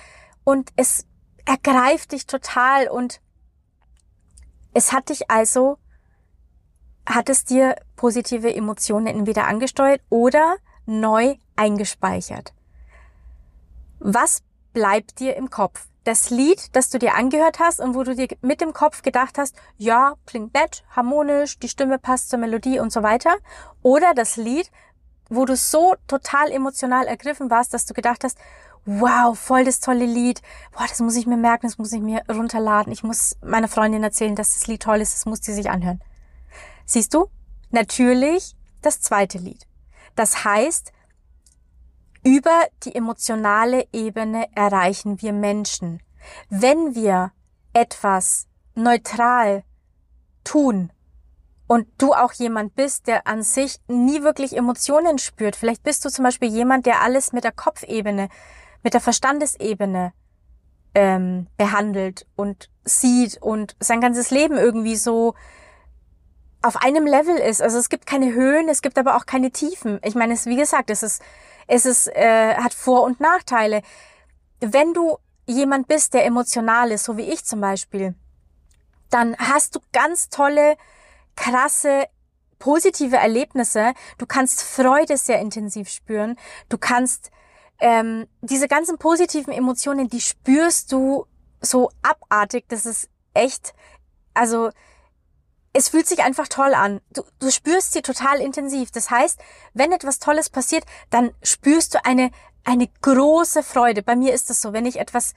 und 0.45 0.71
es 0.77 1.07
ergreift 1.45 2.13
dich 2.13 2.27
total 2.27 2.89
und 2.89 3.21
es 4.75 4.93
hat 4.93 5.09
dich 5.09 5.31
also, 5.31 5.79
hat 7.07 7.29
es 7.29 7.45
dir 7.45 7.77
positive 7.95 8.53
Emotionen 8.55 9.07
entweder 9.07 9.47
angesteuert 9.47 10.03
oder 10.11 10.57
neu 10.87 11.37
eingespeichert. 11.55 12.53
Was 13.99 14.43
bleibt 14.73 15.21
dir 15.21 15.37
im 15.37 15.49
Kopf? 15.51 15.89
Das 16.07 16.31
Lied, 16.31 16.75
das 16.77 16.89
du 16.89 17.01
dir 17.01 17.15
angehört 17.15 17.59
hast 17.59 17.81
und 17.81 17.97
wo 17.97 18.05
du 18.05 18.15
dir 18.15 18.29
mit 18.41 18.61
dem 18.61 18.73
Kopf 18.73 19.03
gedacht 19.03 19.39
hast, 19.39 19.57
ja, 19.77 20.15
klingt 20.25 20.55
nett, 20.55 20.85
harmonisch, 20.95 21.59
die 21.59 21.69
Stimme 21.69 21.99
passt 21.99 22.31
zur 22.31 22.39
Melodie 22.39 22.79
und 22.79 22.93
so 22.93 23.03
weiter. 23.03 23.35
Oder 23.83 24.15
das 24.15 24.37
Lied, 24.37 24.71
wo 25.29 25.45
du 25.45 25.57
so 25.57 25.97
total 26.07 26.53
emotional 26.53 27.07
ergriffen 27.07 27.51
warst, 27.51 27.75
dass 27.75 27.87
du 27.87 27.93
gedacht 27.93 28.23
hast, 28.23 28.39
wow, 28.85 29.37
voll 29.37 29.65
das 29.65 29.81
tolle 29.81 30.07
Lied. 30.07 30.43
Boah, 30.71 30.87
das 30.89 31.01
muss 31.01 31.17
ich 31.17 31.27
mir 31.27 31.37
merken, 31.37 31.67
das 31.67 31.77
muss 31.77 31.93
ich 31.93 32.01
mir 32.01 32.23
runterladen. 32.29 32.93
Ich 32.93 33.03
muss 33.03 33.37
meiner 33.45 33.67
Freundin 33.67 34.05
erzählen, 34.05 34.37
dass 34.37 34.55
das 34.55 34.69
Lied 34.69 34.85
toll 34.85 35.01
ist, 35.01 35.13
das 35.13 35.27
muss 35.27 35.41
sie 35.43 35.55
sich 35.55 35.71
anhören. 35.71 36.01
Siehst 36.85 37.15
du? 37.15 37.27
Natürlich 37.71 38.55
das 38.81 39.01
zweite 39.01 39.39
Lied. 39.39 39.67
Das 40.15 40.45
heißt, 40.45 40.93
über 42.27 42.67
die 42.83 42.93
emotionale 42.93 43.87
Ebene 43.93 44.49
erreichen 44.57 45.23
wir 45.23 45.33
Menschen. 45.33 46.03
Wenn 46.51 46.97
wir 46.97 47.31
etwas 47.73 48.49
neutral 48.75 49.63
tun 50.43 50.91
und 51.69 51.87
du 51.99 52.15
auch 52.15 52.33
jemand 52.33 52.75
bist, 52.75 53.07
der 53.07 53.29
an 53.29 53.45
sich 53.45 53.77
nie 53.87 54.25
wirklich 54.25 54.57
Emotionen 54.57 55.19
spürt, 55.19 55.55
vielleicht 55.55 55.85
bist 55.85 56.05
du 56.05 56.09
zum 56.09 56.25
Beispiel 56.25 56.49
jemand, 56.49 56.85
der 56.87 57.01
alles 57.01 57.33
mit 57.33 57.45
der 57.45 57.53
Kopfebene, 57.53 58.29
mit 58.83 58.93
der 58.93 59.01
Verstandesebene 59.01 60.13
ähm, 60.97 61.47
behandelt 61.57 62.27
und 62.35 62.71
sieht 62.83 63.41
und 63.41 63.77
sein 63.79 64.01
ganzes 64.01 64.33
Leben 64.33 64.57
irgendwie 64.57 64.97
so 64.97 65.35
auf 66.61 66.83
einem 66.83 67.07
Level 67.07 67.37
ist. 67.37 67.63
Also 67.63 67.79
es 67.79 67.89
gibt 67.89 68.05
keine 68.05 68.33
Höhen, 68.33 68.69
es 68.69 68.83
gibt 68.83 68.99
aber 68.99 69.17
auch 69.17 69.27
keine 69.27 69.53
Tiefen. 69.53 70.01
Ich 70.03 70.17
meine, 70.17 70.35
es 70.35 70.47
wie 70.47 70.57
gesagt, 70.57 70.91
es 70.91 71.05
ist 71.05 71.23
es 71.67 71.87
ist, 71.87 72.09
äh, 72.09 72.55
hat 72.55 72.75
Vor- 72.75 73.03
und 73.03 73.21
Nachteile. 73.21 73.83
Wenn 74.61 74.95
du 74.95 75.19
jemand 75.47 75.89
bist, 75.89 76.15
der 76.15 76.25
emotional 76.25 76.91
ist, 76.91 77.05
so 77.05 77.17
wie 77.17 77.31
ich 77.31 77.45
zum 77.45 77.61
Beispiel, 77.61 78.15
dann 79.11 79.37
hast 79.39 79.77
du 79.77 79.81
ganz 79.93 80.29
tolle, 80.29 80.77
krasse, 81.37 82.07
positive 82.59 83.17
Erlebnisse. 83.17 83.93
Du 84.19 84.27
kannst 84.27 84.63
Freude 84.63 85.17
sehr 85.17 85.41
intensiv 85.41 85.89
spüren. 85.89 86.37
Du 86.69 86.79
kannst 86.79 87.31
ähm, 87.79 88.27
diese 88.41 88.69
ganzen 88.69 88.99
positiven 88.99 89.53
Emotionen, 89.53 90.09
die 90.09 90.21
spürst 90.21 90.93
du 90.93 91.27
so 91.61 91.91
abartig. 92.03 92.65
Das 92.69 92.87
ist 92.87 93.09
echt, 93.35 93.75
also 94.35 94.71
es 95.77 95.91
fühlt 95.91 96.07
sich 96.07 96.23
einfach 96.23 96.49
toll 96.49 96.73
an. 96.73 97.01
Du, 97.13 97.23
du 97.39 97.51
spürst 97.51 97.93
sie 97.93 98.01
total 98.01 98.41
intensiv. 98.41 98.91
Das 98.91 99.11
heißt, 99.11 99.39
wenn 99.75 99.93
etwas 99.93 100.19
Tolles 100.19 100.49
passiert, 100.49 100.85
dann 101.11 101.33
spürst 101.43 101.95
du 101.95 102.05
eine, 102.05 102.31
eine 102.65 102.89
große 103.03 103.63
Freude. 103.63 104.03
Bei 104.03 104.17
mir 104.17 104.33
ist 104.33 104.49
das 104.49 104.63
so, 104.63 104.73
wenn 104.73 104.87
ich 104.87 104.99
etwas 104.99 105.35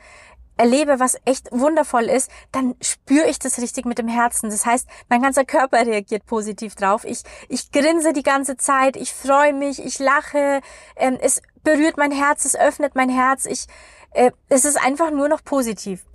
erlebe, 0.55 0.99
was 0.99 1.17
echt 1.25 1.51
wundervoll 1.51 2.05
ist, 2.05 2.31
dann 2.53 2.75
spüre 2.81 3.27
ich 3.27 3.39
das 3.39 3.59
richtig 3.59 3.85
mit 3.85 3.97
dem 3.97 4.07
Herzen. 4.07 4.49
Das 4.49 4.65
heißt, 4.65 4.87
mein 5.09 5.21
ganzer 5.21 5.43
Körper 5.43 5.85
reagiert 5.85 6.25
positiv 6.25 6.75
drauf. 6.75 7.03
Ich, 7.03 7.23
ich 7.49 7.71
grinse 7.71 8.13
die 8.13 8.23
ganze 8.23 8.55
Zeit, 8.55 8.95
ich 8.95 9.13
freue 9.13 9.53
mich, 9.53 9.83
ich 9.83 9.99
lache, 9.99 10.61
ähm, 10.95 11.17
es 11.21 11.41
berührt 11.63 11.97
mein 11.97 12.11
Herz, 12.11 12.45
es 12.45 12.55
öffnet 12.55 12.95
mein 12.95 13.09
Herz. 13.09 13.45
Ich, 13.45 13.67
äh, 14.11 14.31
es 14.47 14.63
ist 14.63 14.77
einfach 14.77 15.11
nur 15.11 15.27
noch 15.27 15.43
positiv. 15.43 16.05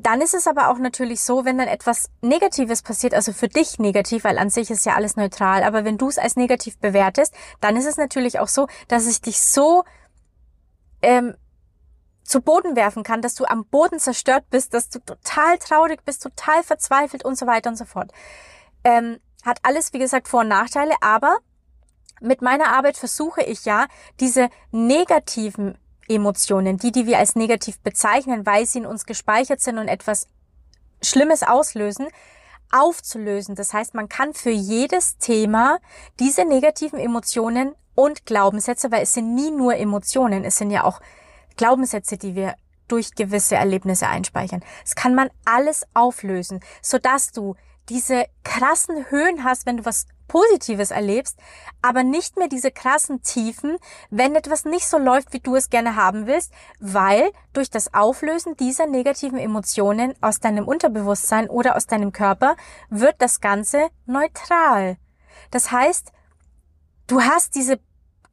Dann 0.00 0.20
ist 0.20 0.34
es 0.34 0.46
aber 0.46 0.70
auch 0.70 0.78
natürlich 0.78 1.22
so, 1.22 1.44
wenn 1.44 1.58
dann 1.58 1.66
etwas 1.66 2.10
Negatives 2.20 2.82
passiert, 2.82 3.14
also 3.14 3.32
für 3.32 3.48
dich 3.48 3.80
negativ, 3.80 4.22
weil 4.22 4.38
an 4.38 4.48
sich 4.48 4.70
ist 4.70 4.86
ja 4.86 4.94
alles 4.94 5.16
neutral, 5.16 5.64
aber 5.64 5.84
wenn 5.84 5.98
du 5.98 6.08
es 6.08 6.18
als 6.18 6.36
negativ 6.36 6.78
bewertest, 6.78 7.34
dann 7.60 7.76
ist 7.76 7.86
es 7.86 7.96
natürlich 7.96 8.38
auch 8.38 8.46
so, 8.46 8.68
dass 8.86 9.06
es 9.06 9.20
dich 9.20 9.40
so 9.40 9.82
ähm, 11.02 11.34
zu 12.22 12.42
Boden 12.42 12.76
werfen 12.76 13.02
kann, 13.02 13.22
dass 13.22 13.34
du 13.34 13.44
am 13.46 13.64
Boden 13.64 13.98
zerstört 13.98 14.44
bist, 14.50 14.72
dass 14.72 14.88
du 14.88 15.00
total 15.00 15.58
traurig 15.58 16.04
bist, 16.04 16.22
total 16.22 16.62
verzweifelt 16.62 17.24
und 17.24 17.36
so 17.36 17.46
weiter 17.46 17.70
und 17.70 17.76
so 17.76 17.84
fort. 17.84 18.12
Ähm, 18.84 19.18
hat 19.44 19.58
alles, 19.62 19.92
wie 19.92 19.98
gesagt, 19.98 20.28
Vor- 20.28 20.40
und 20.40 20.48
Nachteile, 20.48 20.94
aber 21.00 21.38
mit 22.20 22.42
meiner 22.42 22.72
Arbeit 22.72 22.96
versuche 22.96 23.42
ich 23.42 23.64
ja, 23.64 23.86
diese 24.20 24.48
negativen 24.70 25.76
Emotionen, 26.08 26.78
die, 26.78 26.92
die 26.92 27.06
wir 27.06 27.18
als 27.18 27.36
negativ 27.36 27.78
bezeichnen, 27.80 28.46
weil 28.46 28.66
sie 28.66 28.78
in 28.78 28.86
uns 28.86 29.06
gespeichert 29.06 29.60
sind 29.60 29.78
und 29.78 29.88
etwas 29.88 30.26
Schlimmes 31.02 31.42
auslösen, 31.42 32.08
aufzulösen. 32.72 33.54
Das 33.54 33.72
heißt, 33.72 33.94
man 33.94 34.08
kann 34.08 34.34
für 34.34 34.50
jedes 34.50 35.18
Thema 35.18 35.78
diese 36.18 36.44
negativen 36.44 36.98
Emotionen 36.98 37.74
und 37.94 38.26
Glaubenssätze, 38.26 38.90
weil 38.90 39.02
es 39.02 39.14
sind 39.14 39.34
nie 39.34 39.50
nur 39.50 39.76
Emotionen, 39.76 40.44
es 40.44 40.56
sind 40.56 40.70
ja 40.70 40.84
auch 40.84 41.00
Glaubenssätze, 41.56 42.16
die 42.16 42.34
wir 42.34 42.54
durch 42.86 43.14
gewisse 43.14 43.56
Erlebnisse 43.56 44.08
einspeichern. 44.08 44.62
Das 44.82 44.94
kann 44.94 45.14
man 45.14 45.30
alles 45.44 45.84
auflösen, 45.94 46.60
sodass 46.80 47.32
du 47.32 47.54
diese 47.88 48.26
krassen 48.44 49.10
Höhen 49.10 49.44
hast, 49.44 49.66
wenn 49.66 49.78
du 49.78 49.84
was 49.84 50.06
Positives 50.28 50.90
erlebst, 50.90 51.38
aber 51.82 52.04
nicht 52.04 52.36
mehr 52.36 52.48
diese 52.48 52.70
krassen 52.70 53.22
Tiefen, 53.22 53.78
wenn 54.10 54.36
etwas 54.36 54.64
nicht 54.64 54.86
so 54.86 54.98
läuft, 54.98 55.32
wie 55.32 55.40
du 55.40 55.56
es 55.56 55.70
gerne 55.70 55.96
haben 55.96 56.26
willst, 56.26 56.52
weil 56.78 57.32
durch 57.52 57.70
das 57.70 57.94
Auflösen 57.94 58.56
dieser 58.56 58.86
negativen 58.86 59.38
Emotionen 59.38 60.14
aus 60.20 60.38
deinem 60.38 60.68
Unterbewusstsein 60.68 61.50
oder 61.50 61.74
aus 61.74 61.86
deinem 61.86 62.12
Körper 62.12 62.56
wird 62.90 63.16
das 63.18 63.40
Ganze 63.40 63.88
neutral. 64.06 64.98
Das 65.50 65.72
heißt, 65.72 66.12
du 67.06 67.22
hast 67.22 67.54
diese 67.54 67.80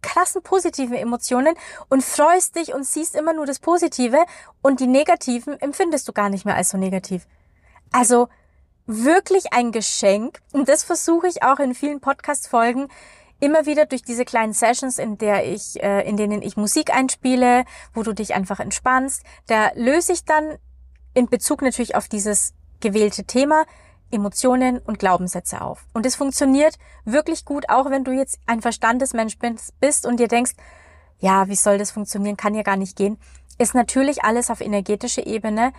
krassen 0.02 0.44
positiven 0.44 0.96
Emotionen 0.96 1.56
und 1.90 2.04
freust 2.04 2.56
dich 2.56 2.74
und 2.74 2.86
siehst 2.86 3.16
immer 3.16 3.34
nur 3.34 3.46
das 3.48 3.60
Positive 3.60 4.24
und 4.62 4.80
die 4.80 4.88
negativen 4.88 5.60
empfindest 5.60 6.08
du 6.08 6.14
gar 6.14 6.30
nicht 6.30 6.46
mehr 6.46 6.56
als 6.56 6.70
so 6.70 6.78
negativ. 6.78 7.26
Also 7.92 8.28
wirklich 8.86 9.54
ein 9.54 9.72
Geschenk 9.72 10.40
und 10.52 10.70
das 10.70 10.84
versuche 10.84 11.28
ich 11.28 11.44
auch 11.44 11.60
in 11.60 11.74
vielen 11.74 12.00
Podcast-Folgen 12.00 12.88
immer 13.40 13.66
wieder 13.66 13.86
durch 13.86 14.02
diese 14.02 14.26
kleinen 14.26 14.54
Sessions, 14.54 14.98
in 14.98 15.18
der 15.18 15.46
ich, 15.46 15.82
äh, 15.84 16.08
in 16.08 16.18
denen 16.18 16.42
ich 16.42 16.58
Musik 16.58 16.94
einspiele, 16.94 17.66
wo 17.94 18.04
du 18.04 18.14
dich 18.14 18.34
einfach 18.34 18.60
entspannst. 18.60 19.24
Da 19.48 19.72
löse 19.76 20.14
ich 20.14 20.26
dann 20.26 20.58
in 21.14 21.28
Bezug 21.28 21.62
natürlich 21.62 21.96
auf 21.96 22.08
dieses 22.08 22.54
gewählte 22.80 23.24
Thema 23.24 23.66
Emotionen 24.12 24.80
und 24.80 25.00
Glaubenssätze 25.00 25.62
auf. 25.62 25.86
Und 25.94 26.06
es 26.06 26.16
funktioniert 26.16 26.78
wirklich 27.04 27.46
gut, 27.46 27.70
auch 27.70 27.90
wenn 27.90 28.04
du 28.04 28.12
jetzt 28.12 28.40
ein 28.46 28.62
Verstandesmensch 28.62 29.38
bist 29.80 30.06
und 30.06 30.20
dir 30.20 30.28
denkst, 30.28 30.54
ja, 31.20 31.48
wie 31.48 31.56
soll 31.56 31.78
das 31.78 31.92
funktionieren, 31.92 32.38
kann 32.38 32.56
ja 32.56 32.62
gar 32.62 32.78
nicht 32.78 32.96
gehen. 32.96 33.18
Ist 33.58 33.74
natürlich 33.74 34.24
alles 34.24 34.50
auf 34.50 34.62
energetischer 34.62 35.26
Ebene. 35.26 35.74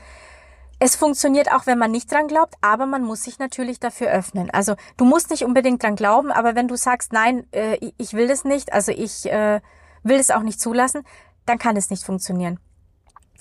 Es 0.79 0.95
funktioniert 0.95 1.51
auch, 1.53 1.67
wenn 1.67 1.79
man 1.79 1.91
nicht 1.91 2.13
dran 2.13 2.29
glaubt, 2.29 2.55
aber 2.61 2.85
man 2.85 3.03
muss 3.03 3.23
sich 3.23 3.39
natürlich 3.39 3.81
dafür 3.81 4.09
öffnen. 4.09 4.51
Also 4.51 4.75
du 4.99 5.07
musst 5.07 5.31
nicht 5.31 5.45
unbedingt 5.45 5.83
dran 5.83 5.97
glauben, 5.97 6.31
aber 6.31 6.55
wenn 6.55 6.69
du 6.69 6.77
sagst, 6.77 7.13
nein, 7.13 7.47
äh, 7.53 7.79
ich 7.97 8.13
will 8.13 8.29
das 8.29 8.45
nicht, 8.45 8.73
also 8.73 8.93
ich 8.93 9.25
äh, 9.27 9.61
will 10.03 10.19
es 10.19 10.31
auch 10.31 10.43
nicht 10.43 10.61
zulassen, 10.61 11.03
dann 11.47 11.59
kann 11.59 11.77
es 11.77 11.89
nicht 11.89 12.05
funktionieren. 12.05 12.61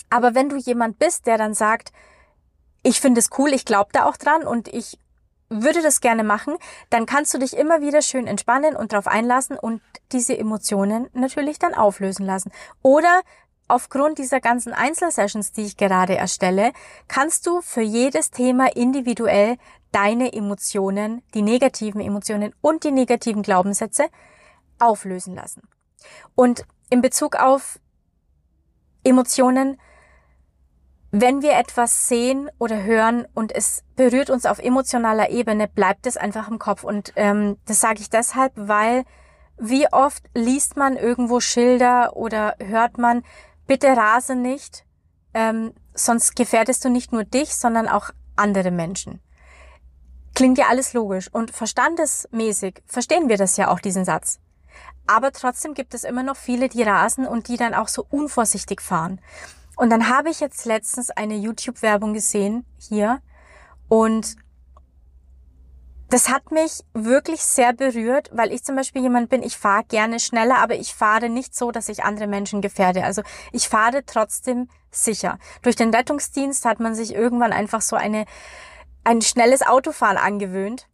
Aber 0.09 0.33
wenn 0.33 0.47
du 0.47 0.55
jemand 0.55 0.97
bist, 0.97 1.27
der 1.27 1.37
dann 1.37 1.53
sagt, 1.53 1.91
ich 2.83 3.01
finde 3.01 3.19
es 3.19 3.29
cool, 3.37 3.51
ich 3.51 3.65
glaube 3.65 3.89
da 3.91 4.05
auch 4.05 4.15
dran 4.15 4.43
und 4.43 4.69
ich 4.69 4.97
würde 5.49 5.81
das 5.81 6.01
gerne 6.01 6.23
machen, 6.23 6.55
dann 6.89 7.05
kannst 7.05 7.33
du 7.33 7.37
dich 7.37 7.57
immer 7.57 7.81
wieder 7.81 8.01
schön 8.01 8.27
entspannen 8.27 8.75
und 8.75 8.93
darauf 8.93 9.07
einlassen 9.07 9.57
und 9.59 9.81
diese 10.11 10.37
Emotionen 10.37 11.09
natürlich 11.13 11.59
dann 11.59 11.73
auflösen 11.73 12.25
lassen. 12.25 12.51
Oder 12.81 13.21
aufgrund 13.67 14.17
dieser 14.17 14.39
ganzen 14.39 14.73
Einzelsessions, 14.73 15.51
die 15.51 15.65
ich 15.65 15.77
gerade 15.77 16.15
erstelle, 16.15 16.71
kannst 17.07 17.47
du 17.47 17.61
für 17.61 17.81
jedes 17.81 18.31
Thema 18.31 18.75
individuell 18.75 19.57
deine 19.91 20.33
Emotionen, 20.33 21.21
die 21.33 21.41
negativen 21.41 22.01
Emotionen 22.01 22.53
und 22.61 22.83
die 22.83 22.91
negativen 22.91 23.41
Glaubenssätze 23.41 24.07
auflösen 24.77 25.35
lassen. 25.35 25.63
Und 26.35 26.65
in 26.89 27.01
Bezug 27.01 27.35
auf 27.35 27.79
Emotionen, 29.03 29.79
wenn 31.11 31.41
wir 31.41 31.53
etwas 31.53 32.07
sehen 32.07 32.49
oder 32.59 32.83
hören 32.83 33.25
und 33.33 33.55
es 33.55 33.83
berührt 33.95 34.29
uns 34.29 34.45
auf 34.45 34.59
emotionaler 34.59 35.29
Ebene, 35.29 35.67
bleibt 35.67 36.07
es 36.07 36.17
einfach 36.17 36.49
im 36.49 36.59
Kopf. 36.59 36.83
Und 36.83 37.13
ähm, 37.15 37.57
das 37.65 37.79
sage 37.79 38.01
ich 38.01 38.09
deshalb, 38.09 38.51
weil 38.55 39.05
wie 39.57 39.87
oft 39.91 40.23
liest 40.33 40.75
man 40.75 40.97
irgendwo 40.97 41.39
Schilder 41.39 42.17
oder 42.17 42.55
hört 42.59 42.97
man, 42.97 43.23
bitte 43.67 43.87
rase 43.87 44.35
nicht, 44.35 44.85
ähm, 45.33 45.73
sonst 45.93 46.35
gefährdest 46.35 46.83
du 46.85 46.89
nicht 46.89 47.11
nur 47.11 47.23
dich, 47.23 47.55
sondern 47.55 47.87
auch 47.87 48.09
andere 48.35 48.71
Menschen. 48.71 49.21
Klingt 50.33 50.57
ja 50.57 50.65
alles 50.69 50.93
logisch 50.93 51.29
und 51.31 51.51
verstandesmäßig 51.51 52.83
verstehen 52.85 53.29
wir 53.29 53.37
das 53.37 53.57
ja 53.57 53.69
auch, 53.69 53.79
diesen 53.79 54.05
Satz. 54.05 54.39
Aber 55.07 55.31
trotzdem 55.31 55.73
gibt 55.73 55.93
es 55.93 56.03
immer 56.03 56.23
noch 56.23 56.35
viele, 56.35 56.67
die 56.67 56.83
rasen 56.83 57.25
und 57.25 57.47
die 57.47 57.57
dann 57.57 57.73
auch 57.73 57.87
so 57.87 58.05
unvorsichtig 58.09 58.81
fahren. 58.81 59.21
Und 59.77 59.89
dann 59.89 60.09
habe 60.09 60.29
ich 60.29 60.39
jetzt 60.39 60.65
letztens 60.65 61.11
eine 61.11 61.35
YouTube-Werbung 61.35 62.13
gesehen 62.13 62.65
hier 62.77 63.21
und 63.87 64.35
das 66.09 66.29
hat 66.29 66.51
mich 66.51 66.83
wirklich 66.93 67.41
sehr 67.41 67.73
berührt, 67.73 68.29
weil 68.31 68.51
ich 68.51 68.63
zum 68.63 68.75
Beispiel 68.75 69.01
jemand 69.01 69.29
bin, 69.29 69.41
ich 69.41 69.57
fahre 69.57 69.83
gerne 69.85 70.19
schneller, 70.19 70.57
aber 70.59 70.75
ich 70.75 70.93
fahre 70.93 71.29
nicht 71.29 71.55
so, 71.55 71.71
dass 71.71 71.89
ich 71.89 72.03
andere 72.03 72.27
Menschen 72.27 72.61
gefährde. 72.61 73.03
Also 73.03 73.23
ich 73.51 73.67
fahre 73.67 74.05
trotzdem 74.05 74.69
sicher. 74.91 75.39
Durch 75.61 75.75
den 75.75 75.93
Rettungsdienst 75.93 76.65
hat 76.65 76.79
man 76.79 76.95
sich 76.95 77.13
irgendwann 77.13 77.53
einfach 77.53 77.81
so 77.81 77.95
eine, 77.95 78.25
ein 79.03 79.21
schnelles 79.21 79.63
Autofahren 79.63 80.17
angewöhnt. 80.17 80.87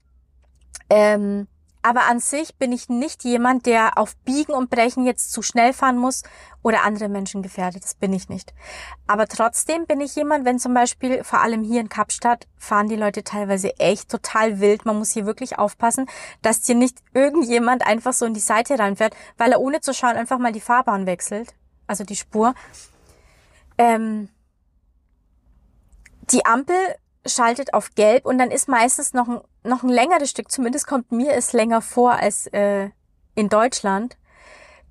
Ähm, 0.89 1.47
aber 1.83 2.03
an 2.03 2.19
sich 2.19 2.55
bin 2.57 2.71
ich 2.71 2.89
nicht 2.89 3.23
jemand, 3.23 3.65
der 3.65 3.97
auf 3.97 4.15
Biegen 4.17 4.53
und 4.53 4.69
Brechen 4.69 5.05
jetzt 5.05 5.31
zu 5.31 5.41
schnell 5.41 5.73
fahren 5.73 5.97
muss 5.97 6.23
oder 6.61 6.83
andere 6.83 7.09
Menschen 7.09 7.41
gefährdet. 7.41 7.83
Das 7.83 7.95
bin 7.95 8.13
ich 8.13 8.29
nicht. 8.29 8.53
Aber 9.07 9.27
trotzdem 9.27 9.87
bin 9.87 9.99
ich 9.99 10.15
jemand, 10.15 10.45
wenn 10.45 10.59
zum 10.59 10.73
Beispiel, 10.73 11.23
vor 11.23 11.41
allem 11.41 11.63
hier 11.63 11.81
in 11.81 11.89
Kapstadt, 11.89 12.47
fahren 12.57 12.87
die 12.87 12.95
Leute 12.95 13.23
teilweise 13.23 13.77
echt 13.79 14.09
total 14.09 14.59
wild. 14.59 14.85
Man 14.85 14.97
muss 14.97 15.11
hier 15.11 15.25
wirklich 15.25 15.57
aufpassen, 15.57 16.07
dass 16.41 16.61
dir 16.61 16.75
nicht 16.75 16.99
irgendjemand 17.13 17.85
einfach 17.85 18.13
so 18.13 18.25
in 18.25 18.33
die 18.33 18.39
Seite 18.39 18.77
reinfährt, 18.77 19.15
weil 19.37 19.51
er 19.51 19.61
ohne 19.61 19.81
zu 19.81 19.93
schauen 19.93 20.17
einfach 20.17 20.37
mal 20.37 20.51
die 20.51 20.61
Fahrbahn 20.61 21.05
wechselt. 21.05 21.55
Also 21.87 22.03
die 22.03 22.15
Spur. 22.15 22.53
Ähm, 23.77 24.29
die 26.31 26.45
Ampel 26.45 26.75
schaltet 27.25 27.73
auf 27.73 27.93
gelb 27.95 28.25
und 28.25 28.37
dann 28.37 28.51
ist 28.51 28.67
meistens 28.67 29.13
noch 29.13 29.27
ein, 29.27 29.41
noch 29.63 29.83
ein 29.83 29.89
längeres 29.89 30.29
Stück, 30.29 30.51
zumindest 30.51 30.87
kommt 30.87 31.11
mir 31.11 31.33
es 31.33 31.53
länger 31.53 31.81
vor 31.81 32.13
als 32.13 32.47
äh, 32.47 32.89
in 33.35 33.49
Deutschland, 33.49 34.17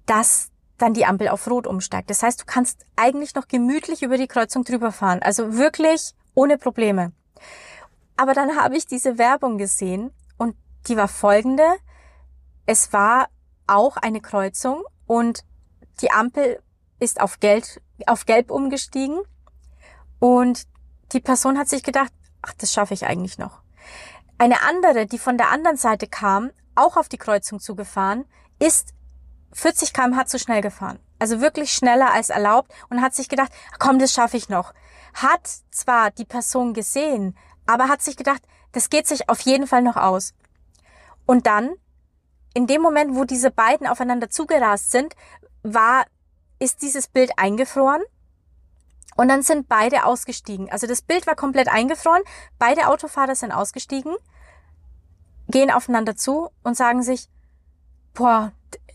dass 0.07 0.51
dann 0.79 0.95
die 0.95 1.05
Ampel 1.05 1.29
auf 1.29 1.49
rot 1.49 1.67
umsteigt. 1.67 2.11
Das 2.11 2.23
heißt, 2.23 2.41
du 2.41 2.45
kannst 2.47 2.87
eigentlich 2.97 3.35
noch 3.35 3.49
gemütlich 3.49 4.03
über 4.03 4.17
die 4.17 4.29
Kreuzung 4.29 4.65
drüber 4.65 4.93
fahren. 4.93 5.21
Also 5.23 5.57
wirklich 5.57 6.15
ohne 6.35 6.57
Probleme. 6.57 7.13
Aber 8.17 8.33
dann 8.35 8.57
habe 8.57 8.77
ich 8.77 8.87
diese 8.87 9.19
Werbung 9.19 9.59
gesehen 9.59 10.11
und 10.39 10.57
die 10.89 10.97
war 10.97 11.09
folgende. 11.09 11.65
Es 12.67 12.93
war 12.93 13.29
auch 13.67 13.97
eine 13.97 14.21
Kreuzung 14.21 14.83
und 15.07 15.45
die 16.01 16.11
Ampel 16.11 16.63
ist 16.99 17.21
auf 17.21 17.41
gelb, 17.41 17.65
auf 18.07 18.27
gelb 18.27 18.51
umgestiegen 18.51 19.21
Und 20.21 20.67
die 21.13 21.21
Person 21.21 21.59
hat 21.59 21.69
sich 21.69 21.83
gedacht, 21.83 22.13
ach, 22.43 22.53
das 22.59 22.73
schaffe 22.73 22.95
ich 22.95 23.07
eigentlich 23.07 23.39
noch. 23.39 23.63
Eine 24.41 24.63
andere, 24.63 25.05
die 25.05 25.19
von 25.19 25.37
der 25.37 25.51
anderen 25.51 25.77
Seite 25.77 26.07
kam, 26.07 26.51
auch 26.75 26.97
auf 26.97 27.11
die 27.11 27.19
Kreuzung 27.19 27.61
zugefahren, 27.61 28.25
ist 28.59 28.95
40 29.53 29.93
km/h 29.93 30.25
zu 30.25 30.39
schnell 30.39 30.63
gefahren. 30.63 30.99
Also 31.19 31.43
wirklich 31.43 31.75
schneller 31.75 32.11
als 32.11 32.31
erlaubt 32.31 32.73
und 32.89 33.03
hat 33.03 33.15
sich 33.15 33.29
gedacht, 33.29 33.53
komm, 33.79 33.99
das 33.99 34.15
schaffe 34.15 34.39
ich 34.39 34.49
noch. 34.49 34.73
Hat 35.13 35.47
zwar 35.71 36.11
die 36.11 36.25
Person 36.25 36.73
gesehen, 36.73 37.37
aber 37.67 37.89
hat 37.89 38.01
sich 38.01 38.17
gedacht, 38.17 38.41
das 38.73 38.89
geht 38.89 39.07
sich 39.07 39.29
auf 39.29 39.41
jeden 39.43 39.67
Fall 39.67 39.83
noch 39.83 39.97
aus. 39.97 40.33
Und 41.27 41.47
dann, 41.47 41.75
in 42.55 42.67
dem 42.67 42.81
Moment, 42.81 43.15
wo 43.15 43.27
diese 43.27 43.51
beiden 43.51 43.87
aufeinander 43.87 44.31
zugerast 44.31 44.91
sind, 44.91 45.17
war, 45.63 46.07
ist 46.59 46.81
dieses 46.81 47.09
Bild 47.09 47.33
eingefroren 47.37 48.01
und 49.21 49.29
dann 49.29 49.43
sind 49.43 49.69
beide 49.69 50.07
ausgestiegen. 50.07 50.73
Also 50.73 50.87
das 50.87 51.03
Bild 51.03 51.27
war 51.27 51.35
komplett 51.35 51.69
eingefroren. 51.69 52.23
Beide 52.59 52.89
Autofahrer 52.89 53.35
sind 53.35 53.53
ausgestiegen, 53.53 54.17
gehen 55.47 55.71
aufeinander 55.71 56.17
zu 56.17 56.49
und 56.63 56.75
sagen 56.75 57.03
sich, 57.03 57.29
boah, 58.15 58.53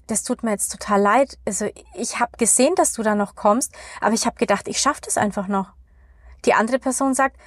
das 0.07 0.23
tut 0.23 0.41
mir 0.41 0.49
jetzt 0.49 0.71
total 0.71 0.99
leid. 0.99 1.37
Also 1.45 1.69
ich 1.93 2.19
habe 2.19 2.37
gesehen, 2.39 2.73
dass 2.73 2.93
du 2.93 3.03
da 3.03 3.13
noch 3.13 3.35
kommst, 3.35 3.71
aber 4.01 4.15
ich 4.15 4.25
habe 4.25 4.37
gedacht, 4.37 4.67
ich 4.67 4.79
schaff 4.79 4.99
das 4.99 5.19
einfach 5.19 5.47
noch. 5.47 5.73
Die 6.45 6.55
andere 6.55 6.79
Person 6.79 7.13
sagt, 7.13 7.37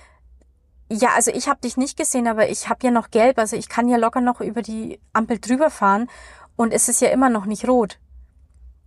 ja, 0.88 1.14
also 1.16 1.32
ich 1.32 1.48
habe 1.48 1.60
dich 1.60 1.78
nicht 1.78 1.96
gesehen, 1.96 2.28
aber 2.28 2.48
ich 2.48 2.68
habe 2.68 2.86
ja 2.86 2.92
noch 2.92 3.10
gelb, 3.10 3.40
also 3.40 3.56
ich 3.56 3.68
kann 3.68 3.88
ja 3.88 3.96
locker 3.96 4.20
noch 4.20 4.40
über 4.40 4.62
die 4.62 5.00
Ampel 5.12 5.40
drüber 5.40 5.70
fahren 5.70 6.08
und 6.54 6.72
es 6.72 6.88
ist 6.88 7.00
ja 7.00 7.08
immer 7.08 7.28
noch 7.28 7.44
nicht 7.44 7.66
rot 7.66 7.98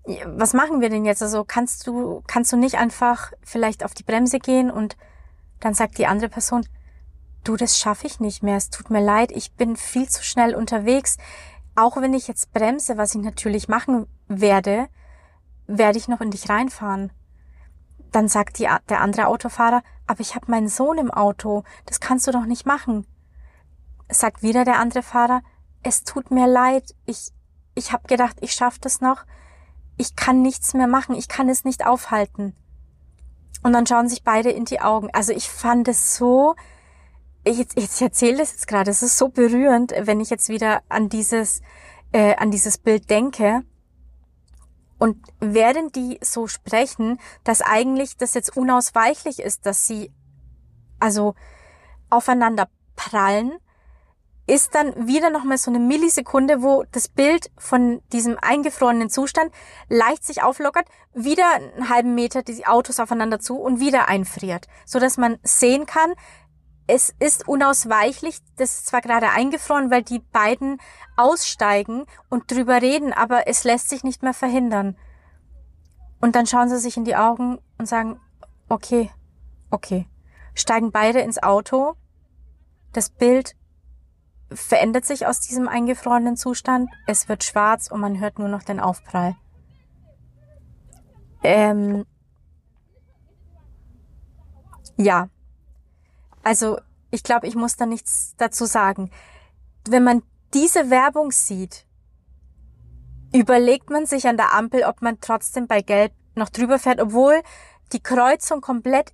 was 0.06 0.54
machen 0.54 0.82
wir 0.82 0.90
denn 0.90 1.06
jetzt? 1.06 1.22
Also 1.22 1.44
kannst 1.44 1.86
du, 1.86 2.24
kannst 2.28 2.52
du 2.52 2.58
nicht 2.58 2.76
einfach 2.76 3.32
vielleicht 3.44 3.84
auf 3.84 3.94
die 3.94 4.04
Bremse 4.04 4.40
gehen 4.40 4.72
und 4.72 4.98
dann 5.60 5.74
sagt 5.74 5.98
die 5.98 6.08
andere 6.08 6.30
Person, 6.30 6.66
du, 7.44 7.56
das 7.56 7.78
schaffe 7.78 8.08
ich 8.08 8.20
nicht 8.20 8.44
mehr, 8.44 8.58
es 8.58 8.70
tut 8.70 8.90
mir 8.90 9.02
leid, 9.02 9.32
ich 9.32 9.54
bin 9.54 9.76
viel 9.76 10.10
zu 10.10 10.24
schnell 10.24 10.56
unterwegs. 10.56 11.18
Auch 11.76 11.98
wenn 11.98 12.14
ich 12.14 12.28
jetzt 12.28 12.52
bremse, 12.52 12.98
was 12.98 13.16
ich 13.16 13.22
natürlich 13.22 13.68
machen 13.68 14.08
werde, 14.28 14.88
werde 15.68 15.98
ich 15.98 16.08
noch 16.08 16.22
in 16.22 16.32
dich 16.32 16.50
reinfahren. 16.50 17.12
Dann 18.12 18.28
sagt 18.28 18.60
die, 18.60 18.68
der 18.90 19.02
andere 19.02 19.28
Autofahrer, 19.28 19.84
aber 20.06 20.20
ich 20.20 20.36
habe 20.36 20.52
meinen 20.52 20.68
Sohn 20.68 20.98
im 20.98 21.12
Auto, 21.12 21.64
das 21.86 22.00
kannst 22.00 22.28
du 22.28 22.32
doch 22.32 22.46
nicht 22.46 22.66
machen. 22.66 23.08
Sagt 24.10 24.44
wieder 24.44 24.66
der 24.66 24.80
andere 24.80 25.04
Fahrer, 25.04 25.42
es 25.84 26.04
tut 26.04 26.32
mir 26.32 26.48
leid, 26.48 26.94
ich, 27.06 27.32
ich 27.76 27.94
habe 27.94 28.08
gedacht, 28.08 28.38
ich 28.42 28.52
schaffe 28.52 28.80
das 28.82 29.00
noch 29.00 29.24
ich 30.02 30.16
kann 30.16 30.42
nichts 30.42 30.74
mehr 30.74 30.88
machen, 30.88 31.16
ich 31.16 31.28
kann 31.28 31.48
es 31.48 31.64
nicht 31.64 31.86
aufhalten. 31.86 32.56
Und 33.64 33.74
dann 33.74 33.86
schauen 33.86 34.10
sich 34.10 34.24
beide 34.24 34.50
in 34.50 34.66
die 34.66 34.82
Augen. 34.82 35.10
Also 35.14 35.32
ich 35.32 35.48
fand 35.48 35.88
es 35.88 36.16
so, 36.16 36.56
ich, 37.44 37.68
ich 37.76 38.02
erzähle 38.02 38.38
das 38.38 38.52
jetzt 38.52 38.68
gerade, 38.68 38.90
es 38.90 39.04
ist 39.04 39.18
so 39.18 39.30
berührend, 39.30 39.94
wenn 39.96 40.20
ich 40.20 40.32
jetzt 40.32 40.50
wieder 40.50 40.82
an 40.90 41.10
dieses, 41.10 41.62
äh, 42.12 42.36
an 42.36 42.50
dieses 42.50 42.80
Bild 42.80 43.10
denke. 43.12 43.62
Und 44.98 45.18
während 45.40 45.96
die 45.96 46.20
so 46.24 46.48
sprechen, 46.48 47.20
dass 47.44 47.62
eigentlich 47.62 48.18
das 48.18 48.34
jetzt 48.34 48.58
unausweichlich 48.58 49.40
ist, 49.40 49.66
dass 49.68 49.86
sie 49.86 50.12
also 51.00 51.36
aufeinander 52.10 52.68
prallen, 52.96 53.52
ist 54.52 54.76
dann 54.76 55.08
wieder 55.08 55.30
nochmal 55.30 55.58
so 55.58 55.72
eine 55.72 55.80
Millisekunde, 55.80 56.62
wo 56.62 56.84
das 56.92 57.08
Bild 57.08 57.50
von 57.58 58.02
diesem 58.12 58.38
eingefrorenen 58.38 59.10
Zustand 59.10 59.50
leicht 59.88 60.26
sich 60.26 60.44
auflockert, 60.44 60.90
wieder 61.14 61.50
einen 61.54 61.88
halben 61.88 62.16
Meter 62.16 62.44
die 62.44 62.68
Autos 62.68 63.00
aufeinander 63.00 63.40
zu 63.40 63.56
und 63.56 63.80
wieder 63.80 64.10
einfriert, 64.10 64.68
so 64.86 65.00
dass 65.00 65.18
man 65.18 65.40
sehen 65.42 65.86
kann, 65.86 66.14
es 66.86 67.16
ist 67.18 67.48
unausweichlich, 67.48 68.40
das 68.58 68.76
ist 68.76 68.88
zwar 68.88 69.00
gerade 69.00 69.30
eingefroren, 69.30 69.90
weil 69.90 70.04
die 70.04 70.20
beiden 70.20 70.82
aussteigen 71.16 72.04
und 72.30 72.52
drüber 72.52 72.82
reden, 72.82 73.14
aber 73.14 73.48
es 73.48 73.64
lässt 73.64 73.88
sich 73.88 74.04
nicht 74.04 74.22
mehr 74.22 74.34
verhindern. 74.34 74.98
Und 76.20 76.36
dann 76.36 76.46
schauen 76.46 76.68
sie 76.68 76.78
sich 76.78 76.98
in 76.98 77.06
die 77.06 77.16
Augen 77.16 77.60
und 77.78 77.88
sagen, 77.88 78.20
okay, 78.68 79.12
okay, 79.70 80.08
steigen 80.56 80.92
beide 80.92 81.22
ins 81.22 81.42
Auto, 81.42 81.94
das 82.92 83.10
Bild 83.10 83.56
verändert 84.54 85.06
sich 85.06 85.26
aus 85.28 85.40
diesem 85.40 85.68
eingefrorenen 85.68 86.38
Zustand. 86.38 86.90
Es 87.08 87.30
wird 87.30 87.44
schwarz 87.44 87.90
und 87.90 88.02
man 88.02 88.20
hört 88.20 88.40
nur 88.40 88.48
noch 88.48 88.64
den 88.64 88.80
Aufprall. 88.80 89.36
Ähm, 91.44 92.06
ja. 94.98 95.30
Also, 96.44 96.80
ich 97.12 97.24
glaube, 97.24 97.48
ich 97.48 97.56
muss 97.56 97.76
da 97.76 97.86
nichts 97.86 98.36
dazu 98.38 98.66
sagen. 98.66 99.12
Wenn 99.88 100.04
man 100.04 100.24
diese 100.54 100.90
Werbung 100.90 101.32
sieht, 101.32 101.86
überlegt 103.34 103.90
man 103.90 104.06
sich 104.06 104.28
an 104.28 104.38
der 104.38 104.54
Ampel, 104.54 104.84
ob 104.84 105.02
man 105.02 105.20
trotzdem 105.22 105.68
bei 105.68 105.82
Gelb 105.82 106.14
noch 106.36 106.50
drüber 106.50 106.80
fährt, 106.80 107.00
obwohl 107.00 107.42
die 107.94 108.02
Kreuzung 108.02 108.62
komplett 108.62 109.14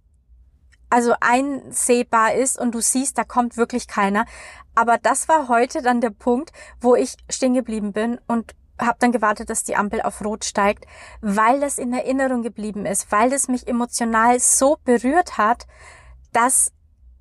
also 0.89 1.13
einsehbar 1.19 2.33
ist 2.35 2.57
und 2.57 2.73
du 2.73 2.81
siehst, 2.81 3.17
da 3.17 3.23
kommt 3.23 3.57
wirklich 3.57 3.87
keiner. 3.87 4.25
Aber 4.75 4.97
das 4.97 5.27
war 5.27 5.47
heute 5.47 5.81
dann 5.81 6.01
der 6.01 6.11
Punkt, 6.11 6.51
wo 6.79 6.95
ich 6.95 7.15
stehen 7.29 7.53
geblieben 7.53 7.93
bin 7.93 8.19
und 8.27 8.55
habe 8.79 8.97
dann 8.99 9.11
gewartet, 9.11 9.49
dass 9.49 9.63
die 9.63 9.75
Ampel 9.75 10.01
auf 10.01 10.23
Rot 10.23 10.45
steigt, 10.45 10.85
weil 11.21 11.59
das 11.59 11.77
in 11.77 11.93
Erinnerung 11.93 12.43
geblieben 12.43 12.85
ist, 12.85 13.11
weil 13.11 13.29
das 13.29 13.47
mich 13.47 13.67
emotional 13.67 14.39
so 14.39 14.77
berührt 14.83 15.37
hat, 15.37 15.65
dass, 16.31 16.71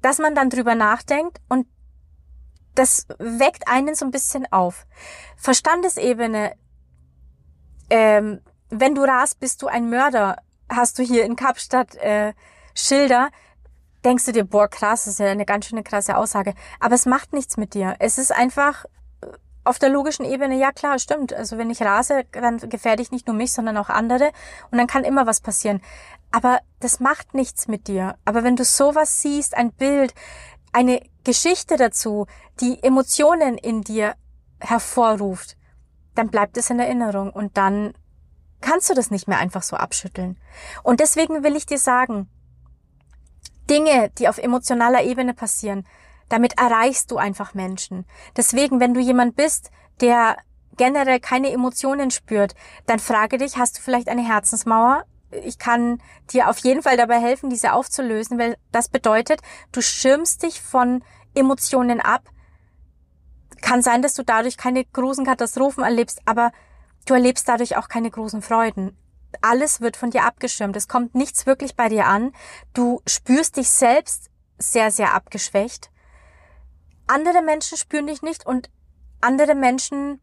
dass 0.03 0.19
man 0.19 0.35
dann 0.35 0.51
drüber 0.51 0.75
nachdenkt 0.75 1.39
und 1.49 1.67
das 2.75 3.07
weckt 3.19 3.69
einen 3.69 3.95
so 3.95 4.05
ein 4.05 4.11
bisschen 4.11 4.47
auf. 4.53 4.87
Verstandesebene, 5.37 6.53
ähm, 7.89 8.41
wenn 8.69 8.95
du 8.95 9.03
rast, 9.03 9.41
bist 9.41 9.63
du 9.63 9.67
ein 9.67 9.89
Mörder, 9.89 10.37
hast 10.69 10.99
du 10.99 11.03
hier 11.03 11.25
in 11.25 11.37
Kapstadt 11.37 11.95
äh, 11.97 12.35
Schilder, 12.75 13.31
denkst 14.07 14.25
du 14.25 14.33
dir, 14.33 14.45
boah, 14.45 14.69
krass, 14.69 15.05
das 15.05 15.15
ist 15.15 15.19
ja 15.19 15.27
eine 15.27 15.45
ganz 15.45 15.67
schöne 15.67 15.83
krasse 15.83 16.17
Aussage. 16.17 16.55
Aber 16.81 16.95
es 16.95 17.07
macht 17.07 17.33
nichts 17.33 17.57
mit 17.57 17.75
dir. 17.75 17.97
Es 17.99 18.19
ist 18.19 18.33
einfach 18.33 18.85
äh, 19.21 19.27
auf 19.65 19.81
der 19.81 19.91
logischen 19.91 20.25
Ebene, 20.25 20.57
ja 20.57 20.71
klar, 20.71 20.99
stimmt. 21.01 21.35
Also 21.35 21.59
wenn 21.59 21.71
ich 21.71 21.83
rase, 21.83 22.25
dann 22.31 22.59
gefährde 22.59 23.03
ich 23.03 23.11
nicht 23.11 23.27
nur 23.27 23.35
mich, 23.35 23.53
sondern 23.53 23.77
auch 23.77 23.91
andere. 23.91 24.31
Und 24.71 24.79
dann 24.79 24.87
kann 24.87 25.05
immer 25.05 25.27
was 25.27 25.41
passieren. 25.41 25.83
Aber 26.31 26.61
das 26.81 27.01
macht 27.01 27.35
nichts 27.35 27.67
mit 27.67 27.89
dir. 27.89 28.15
Aber 28.25 28.45
wenn 28.45 28.57
du 28.57 28.65
sowas 28.65 29.21
siehst, 29.21 29.57
ein 29.57 29.73
Bild, 29.73 30.15
eine 30.73 31.03
Geschichte 31.25 31.77
dazu, 31.77 32.27
die 32.61 32.83
Emotionen 32.83 33.59
in 33.59 33.83
dir 33.83 34.15
hervorruft, 34.61 35.57
dann 36.15 36.29
bleibt 36.29 36.57
es 36.57 36.71
in 36.71 36.79
Erinnerung 36.79 37.31
und 37.31 37.57
dann 37.57 37.93
kannst 38.61 38.89
du 38.89 38.95
das 38.95 39.11
nicht 39.11 39.29
mehr 39.29 39.39
einfach 39.39 39.63
so 39.63 39.77
abschütteln. 39.77 40.39
Und 40.83 41.01
deswegen 41.01 41.43
will 41.43 41.57
ich 41.57 41.67
dir 41.67 41.79
sagen, 41.79 42.29
Dinge, 43.69 44.11
die 44.19 44.29
auf 44.29 44.39
emotionaler 44.39 45.03
Ebene 45.03 45.35
passieren, 45.35 45.87
damit 46.29 46.59
erreichst 46.59 47.11
du 47.11 47.19
einfach 47.19 47.55
Menschen. 47.55 48.05
Deswegen, 48.37 48.81
wenn 48.81 48.95
du 48.95 49.01
jemand 49.01 49.37
bist, 49.37 49.71
der 50.01 50.37
generell 50.77 51.21
keine 51.21 51.51
Emotionen 51.51 52.11
spürt, 52.11 52.55
dann 52.87 52.99
frage 52.99 53.39
dich, 53.39 53.57
hast 53.57 53.79
du 53.79 53.83
vielleicht 53.83 54.09
eine 54.09 54.27
Herzensmauer? 54.27 55.05
Ich 55.31 55.59
kann 55.59 56.01
dir 56.31 56.49
auf 56.49 56.59
jeden 56.59 56.83
Fall 56.83 56.97
dabei 56.97 57.21
helfen, 57.21 57.51
diese 57.51 57.73
aufzulösen, 57.73 58.39
weil 58.39 58.57
das 58.73 58.89
bedeutet, 58.89 59.41
du 59.73 59.81
schirmst 59.81 60.43
dich 60.43 60.61
von 60.61 61.03
Emotionen 61.35 62.01
ab. 62.01 62.23
Kann 63.61 63.83
sein, 63.83 64.03
dass 64.03 64.15
du 64.15 64.23
dadurch 64.23 64.57
keine 64.57 64.85
großen 64.85 65.25
Katastrophen 65.25 65.83
erlebst, 65.83 66.21
aber 66.27 66.53
du 67.07 67.15
erlebst 67.15 67.49
dadurch 67.49 67.77
auch 67.77 67.89
keine 67.89 68.11
großen 68.11 68.43
Freuden 68.43 68.97
alles 69.43 69.81
wird 69.81 69.97
von 69.97 70.11
dir 70.11 70.25
abgeschirmt. 70.25 70.77
Es 70.77 70.89
kommt 70.89 71.15
nichts 71.15 71.47
wirklich 71.47 71.77
bei 71.77 71.89
dir 71.89 72.07
an. 72.07 72.33
Du 72.73 73.01
spürst 73.07 73.57
dich 73.57 73.69
selbst 73.69 74.31
sehr, 74.59 74.91
sehr 74.91 75.15
abgeschwächt. 75.15 75.91
Andere 77.07 77.43
Menschen 77.43 77.79
spüren 77.79 78.07
dich 78.07 78.23
nicht 78.23 78.47
und 78.47 78.71
andere 79.21 79.55
Menschen, 79.55 80.21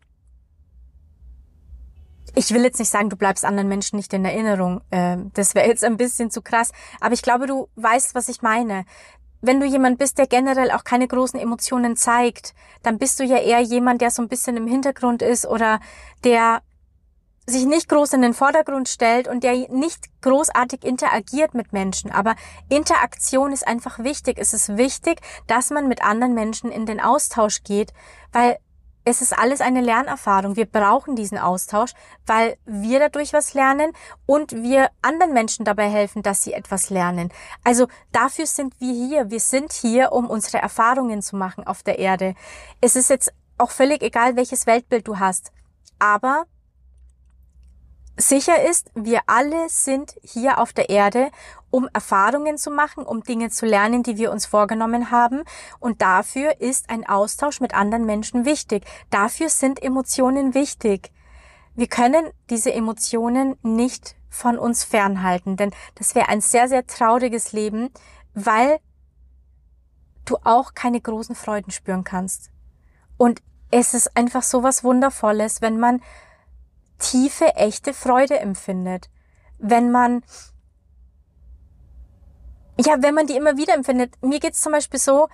ich 2.36 2.52
will 2.52 2.63
jetzt 2.63 2.80
nicht 2.80 2.89
sagen, 2.89 3.10
du 3.10 3.16
bleibst 3.16 3.46
anderen 3.46 3.70
Menschen 3.70 3.98
nicht 3.98 4.13
in 4.13 4.26
Erinnerung. 4.26 4.82
Ähm, 4.92 5.32
das 5.34 5.56
wäre 5.56 5.68
jetzt 5.68 5.84
ein 5.84 5.98
bisschen 5.98 6.32
zu 6.32 6.42
krass. 6.42 6.72
Aber 7.00 7.13
ich 7.13 7.22
glaube, 7.22 7.48
du 7.48 7.70
weißt, 7.76 8.16
was 8.16 8.30
ich 8.30 8.42
meine. 8.42 8.86
Wenn 9.42 9.60
du 9.60 9.66
jemand 9.66 10.00
bist, 10.00 10.18
der 10.18 10.28
generell 10.28 10.72
auch 10.72 10.86
keine 10.86 11.08
großen 11.08 11.39
Emotionen 11.39 11.98
zeigt, 11.98 12.54
dann 12.82 12.98
bist 12.98 13.20
du 13.20 13.26
ja 13.26 13.38
eher 13.38 13.60
jemand, 13.60 14.02
der 14.02 14.10
so 14.10 14.22
ein 14.22 14.30
bisschen 14.30 14.56
im 14.56 14.68
Hintergrund 14.68 15.22
ist 15.22 15.46
oder 15.46 15.80
der 16.24 16.62
sich 17.45 17.65
nicht 17.65 17.89
groß 17.89 18.13
in 18.13 18.21
den 18.21 18.34
Vordergrund 18.34 18.88
stellt 18.88 19.27
und 19.27 19.43
der 19.43 19.53
nicht 19.69 20.06
großartig 20.21 20.84
interagiert 20.84 21.53
mit 21.53 21.73
Menschen. 21.73 22.12
Aber 22.12 22.36
Interaktion 22.69 23.51
ist 23.51 23.67
einfach 23.67 23.99
wichtig. 23.99 24.38
Es 24.39 24.53
ist 24.53 24.77
wichtig, 24.77 25.19
dass 25.47 25.69
man 25.69 25.88
mit 25.88 26.03
anderen 26.03 26.34
Menschen 26.34 26.71
in 26.71 26.86
den 26.86 26.99
Austausch 26.99 27.63
geht, 27.63 27.93
weil 28.32 28.58
es 29.06 29.21
ist 29.21 29.38
alles 29.38 29.60
eine 29.60 29.82
Lernerfahrung. 29.82 30.56
Wir 30.56 30.65
brauchen 30.65 31.15
diesen 31.15 31.38
Austausch, 31.38 31.91
weil 32.25 32.58
wir 32.65 32.99
dadurch 32.99 33.34
was 33.34 33.53
lernen 33.53 33.91
und 34.25 34.53
wir 34.53 34.89
anderen 35.01 35.34
Menschen 35.34 35.65
dabei 35.65 35.89
helfen, 35.89 36.23
dass 36.23 36.43
sie 36.43 36.53
etwas 36.53 36.89
lernen. 36.89 37.29
Also 37.65 37.88
dafür 38.13 38.45
sind 38.45 38.79
wir 38.79 38.93
hier. 38.93 39.29
Wir 39.29 39.41
sind 39.41 39.73
hier, 39.73 40.13
um 40.13 40.29
unsere 40.29 40.60
Erfahrungen 40.60 41.21
zu 41.21 41.36
machen 41.36 41.67
auf 41.67 41.84
der 41.84 41.99
Erde. 41.99 42.36
Es 42.79 42.95
ist 42.95 43.10
jetzt 43.10 43.34
auch 43.58 43.71
völlig 43.71 44.01
egal, 44.01 44.38
welches 44.38 44.65
Weltbild 44.65 45.08
du 45.08 45.19
hast. 45.19 45.51
Aber 45.99 46.45
sicher 48.17 48.63
ist, 48.69 48.91
wir 48.95 49.21
alle 49.28 49.69
sind 49.69 50.15
hier 50.21 50.60
auf 50.60 50.73
der 50.73 50.89
Erde, 50.89 51.32
um 51.69 51.89
Erfahrungen 51.93 52.58
zu 52.58 52.69
machen, 52.69 53.04
um 53.04 53.23
Dinge 53.23 53.49
zu 53.49 53.65
lernen, 53.65 54.04
die 54.04 54.17
wir 54.17 54.32
uns 54.32 54.45
vorgenommen 54.45 55.10
haben. 55.10 55.43
Und 55.80 56.02
dafür 56.02 56.62
ist 56.62 56.89
ein 56.89 57.08
Austausch 57.08 57.60
mit 57.60 57.73
anderen 57.73 58.06
Menschen 58.06 58.45
wichtig. 58.45 58.86
Dafür 59.10 59.49
sind 59.49 59.82
Emotionen 59.82 60.54
wichtig. 60.54 61.12
Wir 61.76 61.88
können 61.88 62.30
diese 62.52 62.71
Emotionen 62.71 63.58
nicht 63.63 64.15
von 64.30 64.60
uns 64.60 64.84
fernhalten, 64.84 65.58
denn 65.58 65.71
das 65.95 66.13
wäre 66.13 66.30
ein 66.30 66.41
sehr, 66.41 66.67
sehr 66.67 66.86
trauriges 66.86 67.52
Leben, 67.52 67.89
weil 68.34 68.80
du 70.26 70.38
auch 70.43 70.73
keine 70.73 71.02
großen 71.02 71.36
Freuden 71.36 71.71
spüren 71.71 72.04
kannst. 72.04 72.52
Und 73.17 73.41
es 73.71 73.93
ist 73.95 74.15
einfach 74.15 74.43
so 74.43 74.62
was 74.62 74.84
Wundervolles, 74.84 75.62
wenn 75.62 75.80
man 75.80 76.02
tiefe, 77.04 77.56
echte 77.56 77.94
Freude 77.94 78.39
empfindet. 78.39 79.10
Wenn 79.58 79.92
man, 79.92 80.24
ja, 82.80 82.96
wenn 83.00 83.13
man 83.13 83.28
die 83.28 83.36
immer 83.36 83.58
wieder 83.58 83.74
empfindet. 83.74 84.13
Mir 84.22 84.39
geht's 84.39 84.62
zum 84.62 84.72
Beispiel 84.72 85.00
so, 85.00 85.28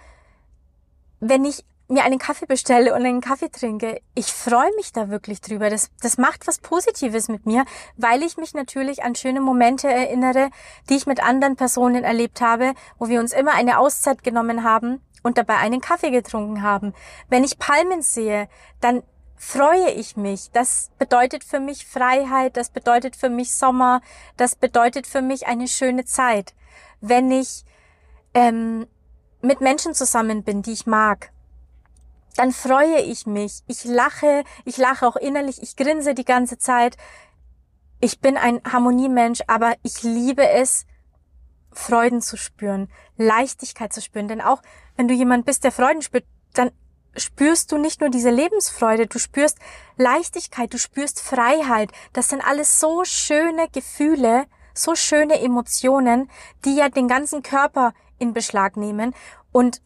wenn 1.19 1.45
ich 1.45 1.65
mir 1.87 2.03
einen 2.03 2.19
Kaffee 2.19 2.45
bestelle 2.45 2.93
und 2.93 3.03
einen 3.03 3.21
Kaffee 3.21 3.49
trinke, 3.49 4.01
ich 4.13 4.27
freue 4.31 4.73
mich 4.75 4.93
da 4.93 5.09
wirklich 5.09 5.41
drüber. 5.41 5.69
Das, 5.69 5.89
das 6.01 6.17
macht 6.17 6.47
was 6.47 6.59
Positives 6.59 7.29
mit 7.29 7.45
mir, 7.45 7.65
weil 7.97 8.21
ich 8.21 8.37
mich 8.37 8.53
natürlich 8.53 9.03
an 9.03 9.15
schöne 9.15 9.41
Momente 9.41 9.87
erinnere, 9.87 10.49
die 10.89 10.95
ich 10.95 11.07
mit 11.07 11.21
anderen 11.23 11.55
Personen 11.55 12.03
erlebt 12.03 12.41
habe, 12.41 12.73
wo 12.99 13.09
wir 13.09 13.19
uns 13.19 13.33
immer 13.33 13.53
eine 13.53 13.79
Auszeit 13.79 14.23
genommen 14.23 14.63
haben 14.63 15.01
und 15.23 15.37
dabei 15.37 15.57
einen 15.57 15.81
Kaffee 15.81 16.11
getrunken 16.11 16.61
haben. 16.61 16.93
Wenn 17.27 17.43
ich 17.43 17.57
Palmen 17.57 18.03
sehe, 18.03 18.47
dann 18.81 19.03
freue 19.39 19.91
ich 19.91 20.17
mich. 20.17 20.51
Das 20.51 20.91
bedeutet 20.99 21.43
für 21.45 21.61
mich 21.61 21.87
Freiheit, 21.87 22.57
das 22.57 22.69
bedeutet 22.69 23.15
für 23.15 23.29
mich 23.29 23.55
Sommer, 23.55 24.01
das 24.35 24.55
bedeutet 24.55 25.07
für 25.07 25.21
mich 25.21 25.47
eine 25.47 25.67
schöne 25.67 26.03
Zeit. 26.03 26.53
Wenn 26.99 27.31
ich 27.31 27.63
ähm, 28.33 28.85
mit 29.41 29.61
Menschen 29.61 29.95
zusammen 29.95 30.43
bin, 30.43 30.61
die 30.61 30.73
ich 30.73 30.85
mag, 30.85 31.31
dann 32.35 32.51
freue 32.51 33.01
ich 33.01 33.25
mich. 33.25 33.63
Ich 33.67 33.85
lache, 33.85 34.43
ich 34.65 34.77
lache 34.77 35.07
auch 35.07 35.15
innerlich, 35.15 35.63
ich 35.63 35.77
grinse 35.77 36.13
die 36.13 36.25
ganze 36.25 36.57
Zeit. 36.57 36.97
Ich 38.01 38.19
bin 38.19 38.37
ein 38.37 38.61
Harmoniemensch, 38.69 39.41
aber 39.47 39.73
ich 39.83 40.03
liebe 40.03 40.47
es, 40.47 40.85
Freuden 41.71 42.21
zu 42.21 42.35
spüren, 42.35 42.89
Leichtigkeit 43.15 43.93
zu 43.93 44.01
spüren. 44.01 44.27
Denn 44.27 44.41
auch 44.41 44.61
wenn 44.97 45.07
du 45.07 45.13
jemand 45.13 45.45
bist, 45.45 45.63
der 45.63 45.71
Freuden 45.71 46.01
spürt, 46.01 46.25
dann 46.53 46.71
spürst 47.15 47.71
du 47.71 47.77
nicht 47.77 48.01
nur 48.01 48.09
diese 48.09 48.29
Lebensfreude, 48.29 49.07
du 49.07 49.19
spürst 49.19 49.57
Leichtigkeit, 49.97 50.73
du 50.73 50.77
spürst 50.77 51.21
Freiheit. 51.21 51.91
Das 52.13 52.29
sind 52.29 52.41
alles 52.41 52.79
so 52.79 53.03
schöne 53.03 53.67
Gefühle, 53.69 54.45
so 54.73 54.95
schöne 54.95 55.41
Emotionen, 55.41 56.29
die 56.65 56.75
ja 56.75 56.89
den 56.89 57.07
ganzen 57.07 57.43
Körper 57.43 57.93
in 58.17 58.33
Beschlag 58.33 58.77
nehmen 58.77 59.13
und 59.51 59.81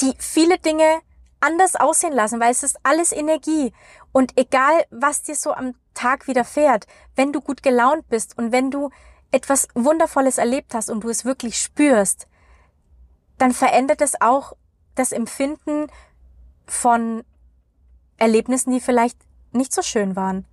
die 0.00 0.14
viele 0.18 0.58
Dinge 0.58 1.00
anders 1.40 1.76
aussehen 1.76 2.12
lassen, 2.12 2.40
weil 2.40 2.52
es 2.52 2.62
ist 2.62 2.78
alles 2.82 3.12
Energie. 3.12 3.72
Und 4.12 4.38
egal, 4.38 4.84
was 4.90 5.22
dir 5.22 5.34
so 5.34 5.52
am 5.52 5.74
Tag 5.94 6.28
widerfährt, 6.28 6.86
wenn 7.16 7.32
du 7.32 7.40
gut 7.40 7.62
gelaunt 7.62 8.08
bist 8.08 8.38
und 8.38 8.52
wenn 8.52 8.70
du 8.70 8.90
etwas 9.30 9.68
Wundervolles 9.74 10.38
erlebt 10.38 10.74
hast 10.74 10.90
und 10.90 11.04
du 11.04 11.08
es 11.08 11.24
wirklich 11.24 11.58
spürst, 11.58 12.28
dann 13.38 13.52
verändert 13.52 14.00
es 14.00 14.20
auch 14.20 14.52
das 14.94 15.12
Empfinden 15.12 15.88
von 16.66 17.24
Erlebnissen, 18.16 18.72
die 18.72 18.80
vielleicht 18.80 19.18
nicht 19.52 19.72
so 19.72 19.82
schön 19.82 20.16
waren. 20.16 20.46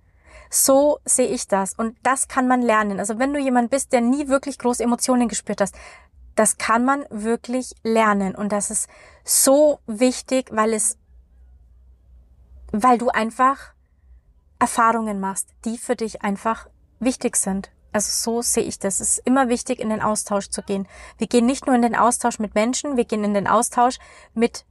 So 0.50 0.98
sehe 1.04 1.28
ich 1.28 1.46
das. 1.46 1.74
Und 1.74 1.96
das 2.02 2.26
kann 2.26 2.48
man 2.48 2.62
lernen. 2.62 2.98
Also 2.98 3.18
wenn 3.18 3.32
du 3.32 3.38
jemand 3.38 3.70
bist, 3.70 3.92
der 3.92 4.00
nie 4.00 4.28
wirklich 4.28 4.58
große 4.58 4.82
Emotionen 4.82 5.28
gespürt 5.28 5.60
hast, 5.60 5.74
das 6.34 6.58
kann 6.58 6.84
man 6.84 7.04
wirklich 7.10 7.74
lernen. 7.82 8.34
Und 8.34 8.50
das 8.50 8.70
ist 8.70 8.88
so 9.24 9.78
wichtig, 9.86 10.48
weil 10.50 10.72
es, 10.72 10.98
weil 12.72 12.98
du 12.98 13.10
einfach 13.10 13.74
Erfahrungen 14.58 15.20
machst, 15.20 15.48
die 15.64 15.78
für 15.78 15.96
dich 15.96 16.22
einfach 16.22 16.68
wichtig 16.98 17.36
sind. 17.36 17.70
Also 17.92 18.10
so 18.12 18.42
sehe 18.42 18.64
ich 18.64 18.78
das. 18.78 19.00
Es 19.00 19.18
ist 19.18 19.26
immer 19.26 19.48
wichtig, 19.48 19.80
in 19.80 19.90
den 19.90 20.00
Austausch 20.02 20.48
zu 20.48 20.62
gehen. 20.62 20.86
Wir 21.18 21.26
gehen 21.26 21.46
nicht 21.46 21.66
nur 21.66 21.74
in 21.74 21.82
den 21.82 21.96
Austausch 21.96 22.38
mit 22.38 22.54
Menschen, 22.54 22.96
wir 22.96 23.04
gehen 23.04 23.24
in 23.24 23.34
den 23.34 23.48
Austausch 23.48 23.98
mit 24.34 24.64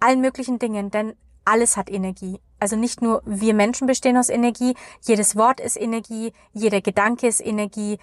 allen 0.00 0.20
möglichen 0.20 0.58
Dingen, 0.58 0.90
denn 0.90 1.14
alles 1.44 1.76
hat 1.76 1.90
Energie. 1.90 2.40
Also 2.58 2.76
nicht 2.76 3.02
nur 3.02 3.22
wir 3.24 3.54
Menschen 3.54 3.86
bestehen 3.86 4.16
aus 4.16 4.28
Energie, 4.28 4.74
jedes 5.02 5.36
Wort 5.36 5.60
ist 5.60 5.80
Energie, 5.80 6.32
jeder 6.52 6.80
Gedanke 6.80 7.26
ist 7.26 7.40
Energie, 7.40 7.98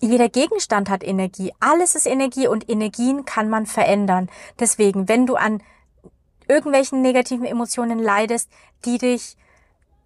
jeder 0.00 0.28
Gegenstand 0.28 0.90
hat 0.90 1.04
Energie, 1.04 1.52
alles 1.60 1.94
ist 1.94 2.06
Energie 2.06 2.48
und 2.48 2.68
Energien 2.68 3.24
kann 3.24 3.48
man 3.48 3.66
verändern. 3.66 4.28
Deswegen, 4.58 5.08
wenn 5.08 5.26
du 5.26 5.36
an 5.36 5.62
irgendwelchen 6.48 7.02
negativen 7.02 7.46
Emotionen 7.46 8.00
leidest, 8.00 8.50
die 8.84 8.98
dich 8.98 9.36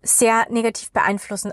sehr 0.02 0.46
negativ 0.50 0.90
beeinflussen, 0.90 1.52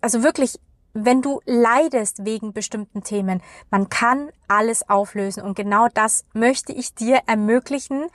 also 0.00 0.22
wirklich, 0.22 0.58
wenn 0.94 1.20
du 1.20 1.40
leidest 1.44 2.24
wegen 2.24 2.52
bestimmten 2.52 3.02
Themen, 3.02 3.42
man 3.70 3.90
kann 3.90 4.30
alles 4.48 4.88
auflösen 4.88 5.42
und 5.42 5.54
genau 5.54 5.88
das 5.92 6.24
möchte 6.32 6.72
ich 6.72 6.94
dir 6.94 7.20
ermöglichen, 7.26 8.06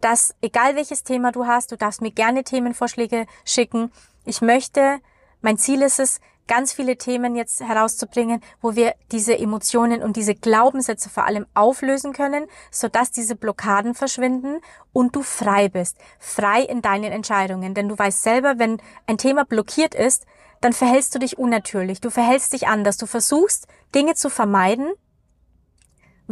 dass 0.00 0.34
egal 0.40 0.76
welches 0.76 1.04
Thema 1.04 1.32
du 1.32 1.46
hast, 1.46 1.72
du 1.72 1.76
darfst 1.76 2.02
mir 2.02 2.10
gerne 2.10 2.44
Themenvorschläge 2.44 3.26
schicken. 3.44 3.92
Ich 4.24 4.40
möchte, 4.40 5.00
mein 5.40 5.58
Ziel 5.58 5.82
ist 5.82 6.00
es, 6.00 6.20
ganz 6.50 6.72
viele 6.72 6.96
Themen 6.96 7.36
jetzt 7.36 7.60
herauszubringen, 7.60 8.42
wo 8.60 8.74
wir 8.74 8.94
diese 9.12 9.38
Emotionen 9.38 10.02
und 10.02 10.16
diese 10.16 10.34
Glaubenssätze 10.34 11.08
vor 11.08 11.24
allem 11.24 11.46
auflösen 11.54 12.12
können, 12.12 12.46
sodass 12.72 13.12
diese 13.12 13.36
Blockaden 13.36 13.94
verschwinden 13.94 14.60
und 14.92 15.14
du 15.14 15.22
frei 15.22 15.68
bist. 15.68 15.96
Frei 16.18 16.62
in 16.62 16.82
deinen 16.82 17.12
Entscheidungen. 17.12 17.74
Denn 17.74 17.88
du 17.88 17.96
weißt 17.96 18.24
selber, 18.24 18.58
wenn 18.58 18.82
ein 19.06 19.16
Thema 19.16 19.44
blockiert 19.44 19.94
ist, 19.94 20.26
dann 20.60 20.72
verhältst 20.72 21.14
du 21.14 21.20
dich 21.20 21.38
unnatürlich. 21.38 22.00
Du 22.00 22.10
verhältst 22.10 22.52
dich 22.52 22.66
anders. 22.66 22.96
Du 22.96 23.06
versuchst, 23.06 23.68
Dinge 23.94 24.14
zu 24.14 24.28
vermeiden, 24.28 24.92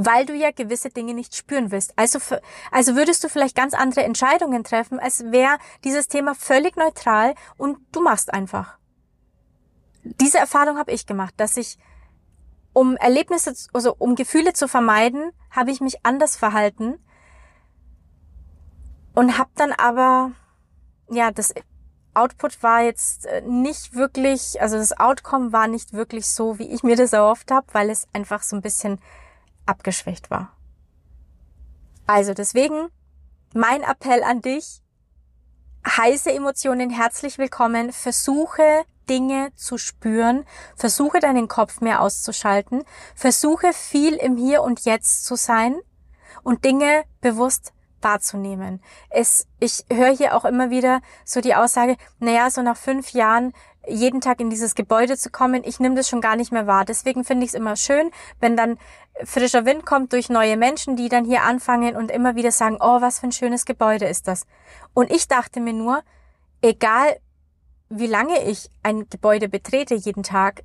weil 0.01 0.27
du 0.27 0.33
ja 0.33 0.53
gewisse 0.53 0.91
Dinge 0.91 1.13
nicht 1.13 1.35
spüren 1.35 1.73
willst. 1.73 1.93
Also, 1.97 2.21
also 2.71 2.95
würdest 2.95 3.25
du 3.25 3.29
vielleicht 3.29 3.57
ganz 3.57 3.75
andere 3.75 4.05
Entscheidungen 4.05 4.63
treffen, 4.63 5.01
als 5.01 5.25
wäre 5.33 5.59
dieses 5.83 6.07
Thema 6.07 6.37
völlig 6.37 6.77
neutral 6.77 7.35
und 7.57 7.79
du 7.91 8.01
machst 8.01 8.33
einfach. 8.33 8.79
Diese 10.05 10.39
Erfahrung 10.39 10.79
habe 10.79 10.93
ich 10.93 11.05
gemacht, 11.05 11.35
dass 11.37 11.57
ich, 11.57 11.79
um 12.73 12.97
Erlebnisse, 12.97 13.53
also 13.73 13.93
um 13.99 14.15
Gefühle 14.15 14.53
zu 14.53 14.69
vermeiden, 14.69 15.33
habe 15.51 15.73
ich 15.73 15.81
mich 15.81 16.07
anders 16.07 16.37
verhalten 16.37 17.01
und 19.17 19.37
habe 19.37 19.51
dann 19.57 19.73
aber, 19.73 20.31
ja, 21.11 21.33
das 21.33 21.53
Output 22.15 22.63
war 22.63 22.83
jetzt 22.83 23.27
äh, 23.27 23.43
nicht 23.43 23.97
wirklich, 23.97 24.63
also 24.63 24.77
das 24.77 24.97
Outcome 25.01 25.53
war 25.53 25.67
nicht 25.67 25.93
wirklich 25.93 26.29
so, 26.29 26.61
wie 26.61 26.73
ich 26.73 26.85
mir 26.85 26.95
das 26.95 27.13
erhofft 27.13 27.51
habe, 27.51 27.67
weil 27.73 27.91
es 27.91 28.07
einfach 28.13 28.45
so 28.45 28.55
ein 28.55 28.63
bisschen 28.63 29.01
abgeschwächt 29.69 30.31
war. 30.31 30.57
Also 32.07 32.35
deswegen 32.35 32.89
mein 33.55 33.83
Appell 33.83 34.23
an 34.23 34.41
dich, 34.41 34.83
heiße 35.87 36.33
Emotionen 36.33 36.91
herzlich 36.91 37.39
willkommen, 37.39 37.93
versuche 37.93 38.85
Dinge 39.09 39.51
zu 39.55 39.79
spüren, 39.79 40.45
versuche 40.77 41.19
deinen 41.19 41.49
Kopf 41.49 41.81
mehr 41.81 42.03
auszuschalten, 42.03 42.85
versuche 43.15 43.73
viel 43.73 44.15
im 44.15 44.37
Hier 44.37 44.63
und 44.63 44.85
Jetzt 44.85 45.25
zu 45.25 45.37
sein 45.37 45.77
und 46.43 46.65
Dinge 46.65 47.05
bewusst 47.21 47.73
wahrzunehmen. 48.01 48.83
Es, 49.11 49.47
ich 49.61 49.85
höre 49.93 50.15
hier 50.15 50.37
auch 50.37 50.45
immer 50.45 50.71
wieder 50.71 51.01
so 51.25 51.41
die 51.41 51.55
Aussage, 51.55 51.97
naja, 52.19 52.51
so 52.51 52.63
nach 52.63 52.77
fünf 52.77 53.13
Jahren 53.13 53.53
jeden 53.87 54.21
Tag 54.21 54.41
in 54.41 54.51
dieses 54.51 54.75
Gebäude 54.75 55.17
zu 55.17 55.31
kommen, 55.31 55.63
ich 55.65 55.81
nehme 55.81 55.95
das 55.95 56.09
schon 56.09 56.21
gar 56.21 56.37
nicht 56.37 56.53
mehr 56.53 56.67
wahr. 56.67 56.85
Deswegen 56.85 57.25
finde 57.25 57.45
ich 57.45 57.51
es 57.51 57.55
immer 57.55 57.77
schön, 57.77 58.11
wenn 58.41 58.57
dann 58.57 58.79
frischer 59.25 59.65
Wind 59.65 59.87
kommt 59.87 60.13
durch 60.13 60.29
neue 60.29 60.57
Menschen, 60.57 60.97
die 60.97 61.09
dann 61.09 61.25
hier 61.25 61.43
anfangen 61.43 61.97
und 61.97 62.11
immer 62.11 62.37
wieder 62.37 62.53
sagen, 62.53 62.77
oh, 62.81 63.01
was 63.01 63.21
für 63.21 63.29
ein 63.29 63.33
schönes 63.33 63.65
Gebäude 63.65 64.07
ist 64.07 64.29
das. 64.29 64.47
Und 64.95 65.11
ich 65.11 65.29
dachte 65.29 65.61
mir 65.61 65.73
nur, 65.73 66.03
egal 66.61 67.17
wie 67.89 68.07
lange 68.07 68.45
ich 68.45 68.71
ein 68.83 69.09
Gebäude 69.09 69.49
betrete 69.49 69.95
jeden 69.95 70.23
Tag, 70.23 70.63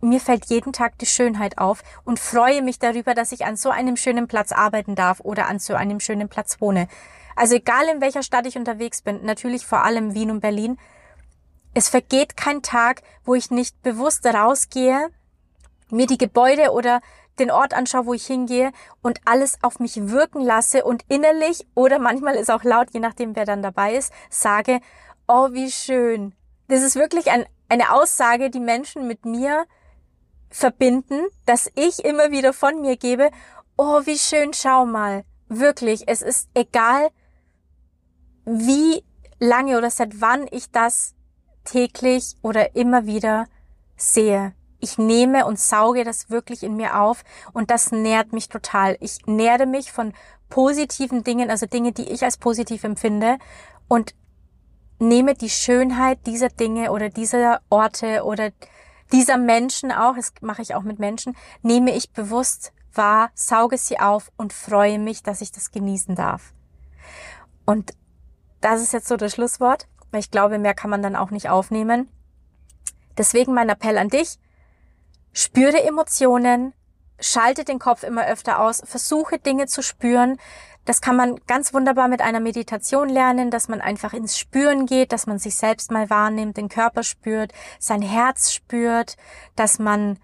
mir 0.00 0.20
fällt 0.20 0.46
jeden 0.46 0.72
Tag 0.72 0.98
die 0.98 1.06
Schönheit 1.06 1.58
auf 1.58 1.82
und 2.04 2.20
freue 2.20 2.62
mich 2.62 2.78
darüber, 2.78 3.14
dass 3.14 3.32
ich 3.32 3.44
an 3.46 3.56
so 3.56 3.70
einem 3.70 3.96
schönen 3.96 4.28
Platz 4.28 4.52
arbeiten 4.52 4.94
darf 4.94 5.20
oder 5.20 5.48
an 5.48 5.58
so 5.58 5.74
einem 5.74 5.98
schönen 5.98 6.28
Platz 6.28 6.60
wohne. 6.60 6.88
Also 7.34 7.56
egal 7.56 7.88
in 7.92 8.00
welcher 8.00 8.22
Stadt 8.22 8.46
ich 8.46 8.56
unterwegs 8.56 9.02
bin, 9.02 9.24
natürlich 9.24 9.66
vor 9.66 9.84
allem 9.84 10.14
Wien 10.14 10.30
und 10.30 10.40
Berlin, 10.40 10.78
es 11.74 11.88
vergeht 11.88 12.36
kein 12.36 12.62
Tag, 12.62 13.02
wo 13.24 13.34
ich 13.34 13.50
nicht 13.50 13.82
bewusst 13.82 14.26
rausgehe, 14.26 15.10
mir 15.90 16.06
die 16.06 16.18
Gebäude 16.18 16.72
oder 16.72 17.00
den 17.38 17.50
Ort 17.50 17.74
anschaue, 17.74 18.06
wo 18.06 18.14
ich 18.14 18.26
hingehe 18.26 18.72
und 19.02 19.20
alles 19.24 19.58
auf 19.62 19.78
mich 19.78 20.08
wirken 20.10 20.40
lasse 20.40 20.84
und 20.84 21.04
innerlich 21.08 21.66
oder 21.74 21.98
manchmal 21.98 22.34
ist 22.34 22.50
auch 22.50 22.64
laut, 22.64 22.88
je 22.92 23.00
nachdem 23.00 23.36
wer 23.36 23.44
dann 23.44 23.62
dabei 23.62 23.94
ist, 23.94 24.12
sage, 24.28 24.80
oh, 25.26 25.52
wie 25.52 25.70
schön. 25.70 26.34
Das 26.68 26.82
ist 26.82 26.96
wirklich 26.96 27.30
ein, 27.30 27.46
eine 27.68 27.92
Aussage, 27.92 28.50
die 28.50 28.60
Menschen 28.60 29.06
mit 29.06 29.24
mir 29.24 29.66
verbinden, 30.50 31.26
dass 31.46 31.70
ich 31.74 32.04
immer 32.04 32.30
wieder 32.30 32.52
von 32.52 32.80
mir 32.80 32.96
gebe, 32.96 33.30
oh, 33.76 34.02
wie 34.04 34.18
schön, 34.18 34.52
schau 34.52 34.86
mal. 34.86 35.24
Wirklich, 35.48 36.08
es 36.08 36.22
ist 36.22 36.48
egal, 36.54 37.08
wie 38.44 39.04
lange 39.38 39.78
oder 39.78 39.90
seit 39.90 40.20
wann 40.20 40.46
ich 40.50 40.70
das 40.70 41.14
täglich 41.70 42.36
oder 42.42 42.74
immer 42.76 43.06
wieder 43.06 43.46
sehe. 43.96 44.54
Ich 44.80 44.96
nehme 44.96 45.44
und 45.44 45.58
sauge 45.58 46.04
das 46.04 46.30
wirklich 46.30 46.62
in 46.62 46.76
mir 46.76 47.00
auf 47.00 47.24
und 47.52 47.70
das 47.70 47.90
nährt 47.90 48.32
mich 48.32 48.48
total. 48.48 48.96
Ich 49.00 49.26
nähre 49.26 49.66
mich 49.66 49.90
von 49.90 50.12
positiven 50.48 51.24
Dingen, 51.24 51.50
also 51.50 51.66
Dinge, 51.66 51.92
die 51.92 52.08
ich 52.08 52.22
als 52.22 52.36
positiv 52.36 52.84
empfinde 52.84 53.38
und 53.88 54.14
nehme 54.98 55.34
die 55.34 55.50
Schönheit 55.50 56.26
dieser 56.26 56.48
Dinge 56.48 56.92
oder 56.92 57.08
dieser 57.08 57.60
Orte 57.70 58.24
oder 58.24 58.50
dieser 59.12 59.36
Menschen 59.36 59.90
auch, 59.90 60.16
das 60.16 60.32
mache 60.40 60.62
ich 60.62 60.74
auch 60.74 60.82
mit 60.82 60.98
Menschen, 60.98 61.36
nehme 61.62 61.94
ich 61.94 62.12
bewusst 62.12 62.72
wahr, 62.92 63.30
sauge 63.34 63.78
sie 63.78 63.98
auf 63.98 64.30
und 64.36 64.52
freue 64.52 64.98
mich, 64.98 65.22
dass 65.22 65.40
ich 65.40 65.52
das 65.52 65.70
genießen 65.70 66.14
darf. 66.14 66.52
Und 67.64 67.94
das 68.60 68.82
ist 68.82 68.92
jetzt 68.92 69.08
so 69.08 69.16
das 69.16 69.34
Schlusswort, 69.34 69.86
weil 70.10 70.20
ich 70.20 70.30
glaube, 70.30 70.58
mehr 70.58 70.74
kann 70.74 70.90
man 70.90 71.02
dann 71.02 71.16
auch 71.16 71.30
nicht 71.30 71.48
aufnehmen. 71.48 72.08
Deswegen 73.16 73.54
mein 73.54 73.68
Appell 73.68 73.98
an 73.98 74.08
dich, 74.08 74.38
spüre 75.32 75.82
Emotionen, 75.82 76.72
schalte 77.20 77.64
den 77.64 77.78
Kopf 77.78 78.02
immer 78.02 78.26
öfter 78.26 78.60
aus, 78.60 78.82
versuche 78.84 79.38
Dinge 79.38 79.66
zu 79.66 79.82
spüren. 79.82 80.38
Das 80.84 81.00
kann 81.00 81.16
man 81.16 81.36
ganz 81.46 81.74
wunderbar 81.74 82.08
mit 82.08 82.22
einer 82.22 82.40
Meditation 82.40 83.08
lernen, 83.08 83.50
dass 83.50 83.68
man 83.68 83.80
einfach 83.80 84.14
ins 84.14 84.38
Spüren 84.38 84.86
geht, 84.86 85.12
dass 85.12 85.26
man 85.26 85.38
sich 85.38 85.56
selbst 85.56 85.90
mal 85.90 86.08
wahrnimmt, 86.08 86.56
den 86.56 86.68
Körper 86.68 87.02
spürt, 87.02 87.52
sein 87.78 88.02
Herz 88.02 88.52
spürt, 88.52 89.16
dass 89.56 89.78
man 89.78 90.18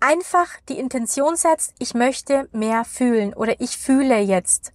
einfach 0.00 0.48
die 0.68 0.78
Intention 0.78 1.36
setzt, 1.36 1.74
ich 1.78 1.94
möchte 1.94 2.48
mehr 2.52 2.84
fühlen 2.84 3.32
oder 3.32 3.60
ich 3.60 3.78
fühle 3.78 4.18
jetzt 4.18 4.73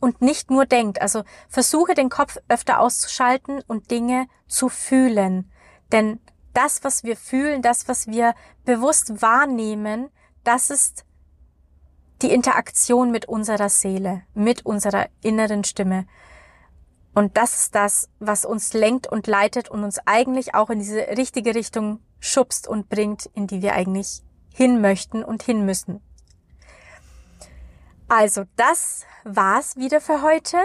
und 0.00 0.22
nicht 0.22 0.50
nur 0.50 0.66
denkt. 0.66 1.00
Also 1.00 1.22
versuche 1.48 1.94
den 1.94 2.08
Kopf 2.08 2.38
öfter 2.48 2.80
auszuschalten 2.80 3.62
und 3.66 3.90
Dinge 3.90 4.26
zu 4.48 4.68
fühlen. 4.68 5.50
Denn 5.92 6.20
das, 6.52 6.82
was 6.82 7.04
wir 7.04 7.16
fühlen, 7.16 7.62
das, 7.62 7.86
was 7.86 8.06
wir 8.08 8.34
bewusst 8.64 9.22
wahrnehmen, 9.22 10.10
das 10.42 10.70
ist 10.70 11.04
die 12.22 12.32
Interaktion 12.32 13.10
mit 13.10 13.26
unserer 13.26 13.68
Seele, 13.68 14.22
mit 14.34 14.66
unserer 14.66 15.06
inneren 15.22 15.64
Stimme. 15.64 16.06
Und 17.14 17.36
das 17.36 17.56
ist 17.56 17.74
das, 17.74 18.08
was 18.18 18.44
uns 18.44 18.72
lenkt 18.72 19.06
und 19.06 19.26
leitet 19.26 19.68
und 19.68 19.84
uns 19.84 19.98
eigentlich 20.06 20.54
auch 20.54 20.70
in 20.70 20.78
diese 20.78 21.00
richtige 21.16 21.54
Richtung 21.54 22.00
schubst 22.20 22.68
und 22.68 22.88
bringt, 22.88 23.26
in 23.34 23.46
die 23.46 23.62
wir 23.62 23.74
eigentlich 23.74 24.22
hin 24.52 24.80
möchten 24.80 25.24
und 25.24 25.42
hin 25.42 25.64
müssen. 25.64 26.00
Also, 28.10 28.42
das 28.56 29.04
war's 29.22 29.76
wieder 29.76 30.00
für 30.00 30.20
heute. 30.20 30.56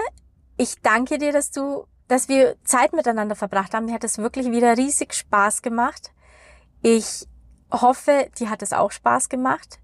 Ich 0.57 0.81
danke 0.81 1.19
dir, 1.19 1.31
dass 1.31 1.51
du, 1.51 1.85
dass 2.07 2.27
wir 2.27 2.55
Zeit 2.63 2.91
miteinander 2.91 3.35
verbracht 3.35 3.75
haben. 3.75 3.85
Mir 3.85 3.93
hat 3.93 4.03
es 4.03 4.17
wirklich 4.17 4.49
wieder 4.49 4.75
riesig 4.75 5.13
Spaß 5.13 5.61
gemacht. 5.61 6.11
Ich 6.81 7.27
hoffe, 7.71 8.31
dir 8.39 8.49
hat 8.49 8.63
es 8.63 8.73
auch 8.73 8.91
Spaß 8.91 9.29
gemacht. 9.29 9.77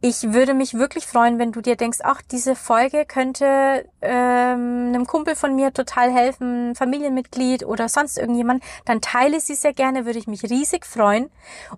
Ich 0.00 0.32
würde 0.32 0.52
mich 0.52 0.74
wirklich 0.74 1.06
freuen, 1.06 1.38
wenn 1.38 1.52
du 1.52 1.60
dir 1.60 1.76
denkst, 1.76 2.00
ach, 2.02 2.22
diese 2.22 2.56
Folge 2.56 3.06
könnte 3.06 3.88
ähm, 4.02 4.88
einem 4.88 5.06
Kumpel 5.06 5.36
von 5.36 5.54
mir 5.54 5.72
total 5.72 6.12
helfen, 6.12 6.74
Familienmitglied 6.74 7.64
oder 7.64 7.88
sonst 7.88 8.18
irgendjemand, 8.18 8.64
dann 8.84 9.00
teile 9.00 9.38
sie 9.38 9.54
sehr 9.54 9.74
gerne, 9.74 10.06
würde 10.06 10.18
ich 10.18 10.26
mich 10.26 10.42
riesig 10.42 10.84
freuen. 10.84 11.30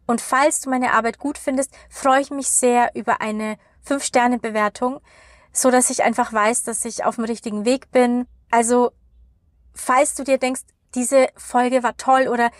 Und 0.07 0.23
falls 0.23 0.62
du 0.62 0.71
meine 0.71 0.95
Arbeit 0.95 1.19
gut 1.19 1.37
findest, 1.37 1.75
freue 1.91 2.23
ich 2.23 2.31
mich 2.31 2.49
sehr 2.49 2.93
über 2.95 3.21
eine 3.21 3.59
5-Sterne-Bewertung, 3.88 5.01
so 5.53 5.70
dass 5.70 5.90
ich 5.90 6.03
einfach 6.03 6.33
weiß, 6.33 6.62
dass 6.64 6.85
ich 6.85 7.05
auf 7.05 7.16
dem 7.16 7.24
richtigen 7.24 7.64
Weg 7.64 7.90
bin. 7.90 8.27
Also, 8.51 8.92
falls 9.74 10.14
du 10.14 10.24
dir 10.24 10.38
denkst, 10.38 10.62
diese 10.94 11.29
Folge 11.37 11.83
war 11.83 11.96
toll 11.96 12.29
oder 12.29 12.51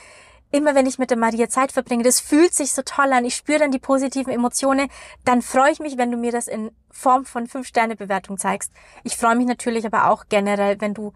immer 0.51 0.75
wenn 0.75 0.87
ich 0.87 0.99
mit 0.99 1.11
der 1.11 1.19
Maria 1.19 1.49
Zeit 1.49 1.73
verbringe, 1.73 2.05
das 2.05 2.21
fühlt 2.21 2.55
sich 2.55 2.73
so 2.73 2.83
toll 2.83 3.13
an, 3.13 3.25
ich 3.25 3.37
spüre 3.37 3.59
dann 3.59 3.71
die 3.71 3.79
positiven 3.79 4.33
Emotionen, 4.33 4.89
dann 5.25 5.43
freue 5.43 5.73
ich 5.73 5.79
mich, 5.79 5.99
wenn 5.99 6.11
du 6.11 6.17
mir 6.17 6.33
das 6.33 6.49
in 6.49 6.71
Form 6.91 7.25
von 7.25 7.47
5-Sterne-Bewertung 7.47 8.39
zeigst. 8.39 8.73
Ich 9.05 9.17
freue 9.17 9.37
mich 9.37 9.47
natürlich 9.47 9.85
aber 9.85 10.11
auch 10.11 10.25
generell, 10.29 10.81
wenn 10.81 10.95
du, 10.95 11.13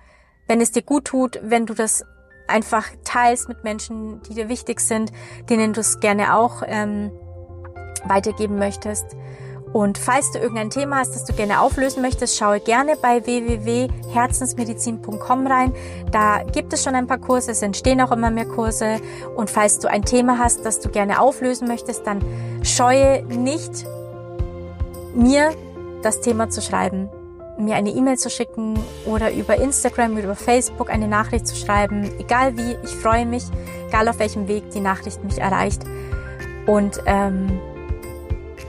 wenn 0.47 0.61
es 0.61 0.73
dir 0.73 0.83
gut 0.83 1.07
tut, 1.07 1.41
wenn 1.43 1.67
du 1.67 1.75
das 1.75 2.05
einfach 2.47 2.89
teilst 3.05 3.49
mit 3.49 3.65
Menschen, 3.65 4.23
die 4.25 4.35
dir 4.35 4.49
wichtig 4.49 4.81
sind, 4.81 5.13
denen 5.49 5.73
du 5.73 5.81
es 5.81 6.01
gerne 6.01 6.37
auch 6.37 6.63
ähm, 6.67 7.11
weitergeben 8.05 8.59
möchtest. 8.59 9.17
Und 9.73 9.97
falls 9.97 10.33
du 10.33 10.39
irgendein 10.39 10.71
Thema 10.71 10.99
hast, 10.99 11.15
das 11.15 11.25
du 11.25 11.33
gerne 11.33 11.63
auflösen 11.63 12.03
möchtest, 12.03 12.37
schaue 12.37 12.61
gerne 12.61 12.97
bei 13.01 13.25
www.herzensmedizin.com 13.25 15.47
rein. 15.47 15.73
Da 16.11 16.43
gibt 16.43 16.75
es 16.75 16.85
schon 16.85 16.95
ein 16.95 17.07
paar 17.07 17.17
Kurse, 17.19 17.53
es 17.53 17.63
entstehen 17.63 18.03
auch 18.03 18.13
immer 18.13 18.31
mehr 18.31 18.45
Kurse. 18.45 19.01
Und 19.35 19.49
falls 19.49 19.79
du 19.79 19.89
ein 19.89 20.05
Thema 20.05 20.39
hast, 20.39 20.67
das 20.67 20.79
du 20.81 20.91
gerne 20.91 21.19
auflösen 21.21 21.69
möchtest, 21.69 22.07
dann 22.07 22.23
scheue 22.63 23.25
nicht, 23.25 23.87
mir 25.15 25.55
das 26.03 26.21
Thema 26.21 26.51
zu 26.51 26.61
schreiben, 26.61 27.09
mir 27.59 27.77
eine 27.77 27.89
E-Mail 27.91 28.19
zu 28.19 28.29
schicken 28.29 28.79
oder 29.07 29.33
über 29.33 29.57
Instagram 29.57 30.13
oder 30.13 30.25
über 30.25 30.37
Facebook 30.37 30.91
eine 30.91 31.09
Nachricht 31.09 31.47
zu 31.47 31.57
schreiben. 31.57 32.11
Egal 32.19 32.59
wie, 32.59 32.77
ich 32.83 32.91
freue 32.91 33.25
mich, 33.25 33.45
egal 33.89 34.07
auf 34.09 34.19
welchem 34.19 34.49
Weg 34.49 34.69
die 34.71 34.81
Nachricht 34.81 35.25
mich 35.25 35.39
erreicht. 35.39 35.83
Und 36.67 37.01
ähm, 37.07 37.59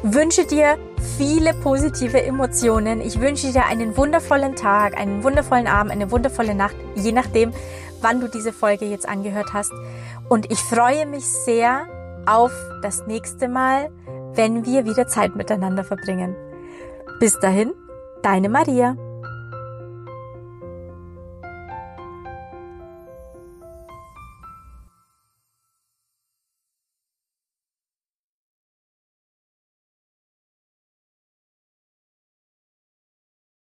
wünsche 0.03 0.45
dir 0.45 0.77
viele 1.17 1.53
positive 1.53 2.21
Emotionen. 2.21 3.01
Ich 3.01 3.19
wünsche 3.19 3.51
dir 3.51 3.65
einen 3.65 3.95
wundervollen 3.97 4.55
Tag, 4.55 4.97
einen 4.97 5.23
wundervollen 5.23 5.67
Abend, 5.67 5.91
eine 5.91 6.11
wundervolle 6.11 6.53
Nacht, 6.53 6.75
je 6.95 7.13
nachdem, 7.13 7.53
wann 8.01 8.19
du 8.19 8.27
diese 8.27 8.51
Folge 8.51 8.85
jetzt 8.85 9.07
angehört 9.07 9.53
hast. 9.53 9.71
Und 10.29 10.51
ich 10.51 10.59
freue 10.59 11.05
mich 11.05 11.25
sehr 11.25 11.87
auf 12.25 12.51
das 12.81 13.07
nächste 13.07 13.47
Mal, 13.47 13.89
wenn 14.33 14.65
wir 14.65 14.85
wieder 14.85 15.07
Zeit 15.07 15.35
miteinander 15.35 15.83
verbringen. 15.83 16.35
Bis 17.19 17.39
dahin, 17.39 17.73
deine 18.21 18.49
Maria. 18.49 18.97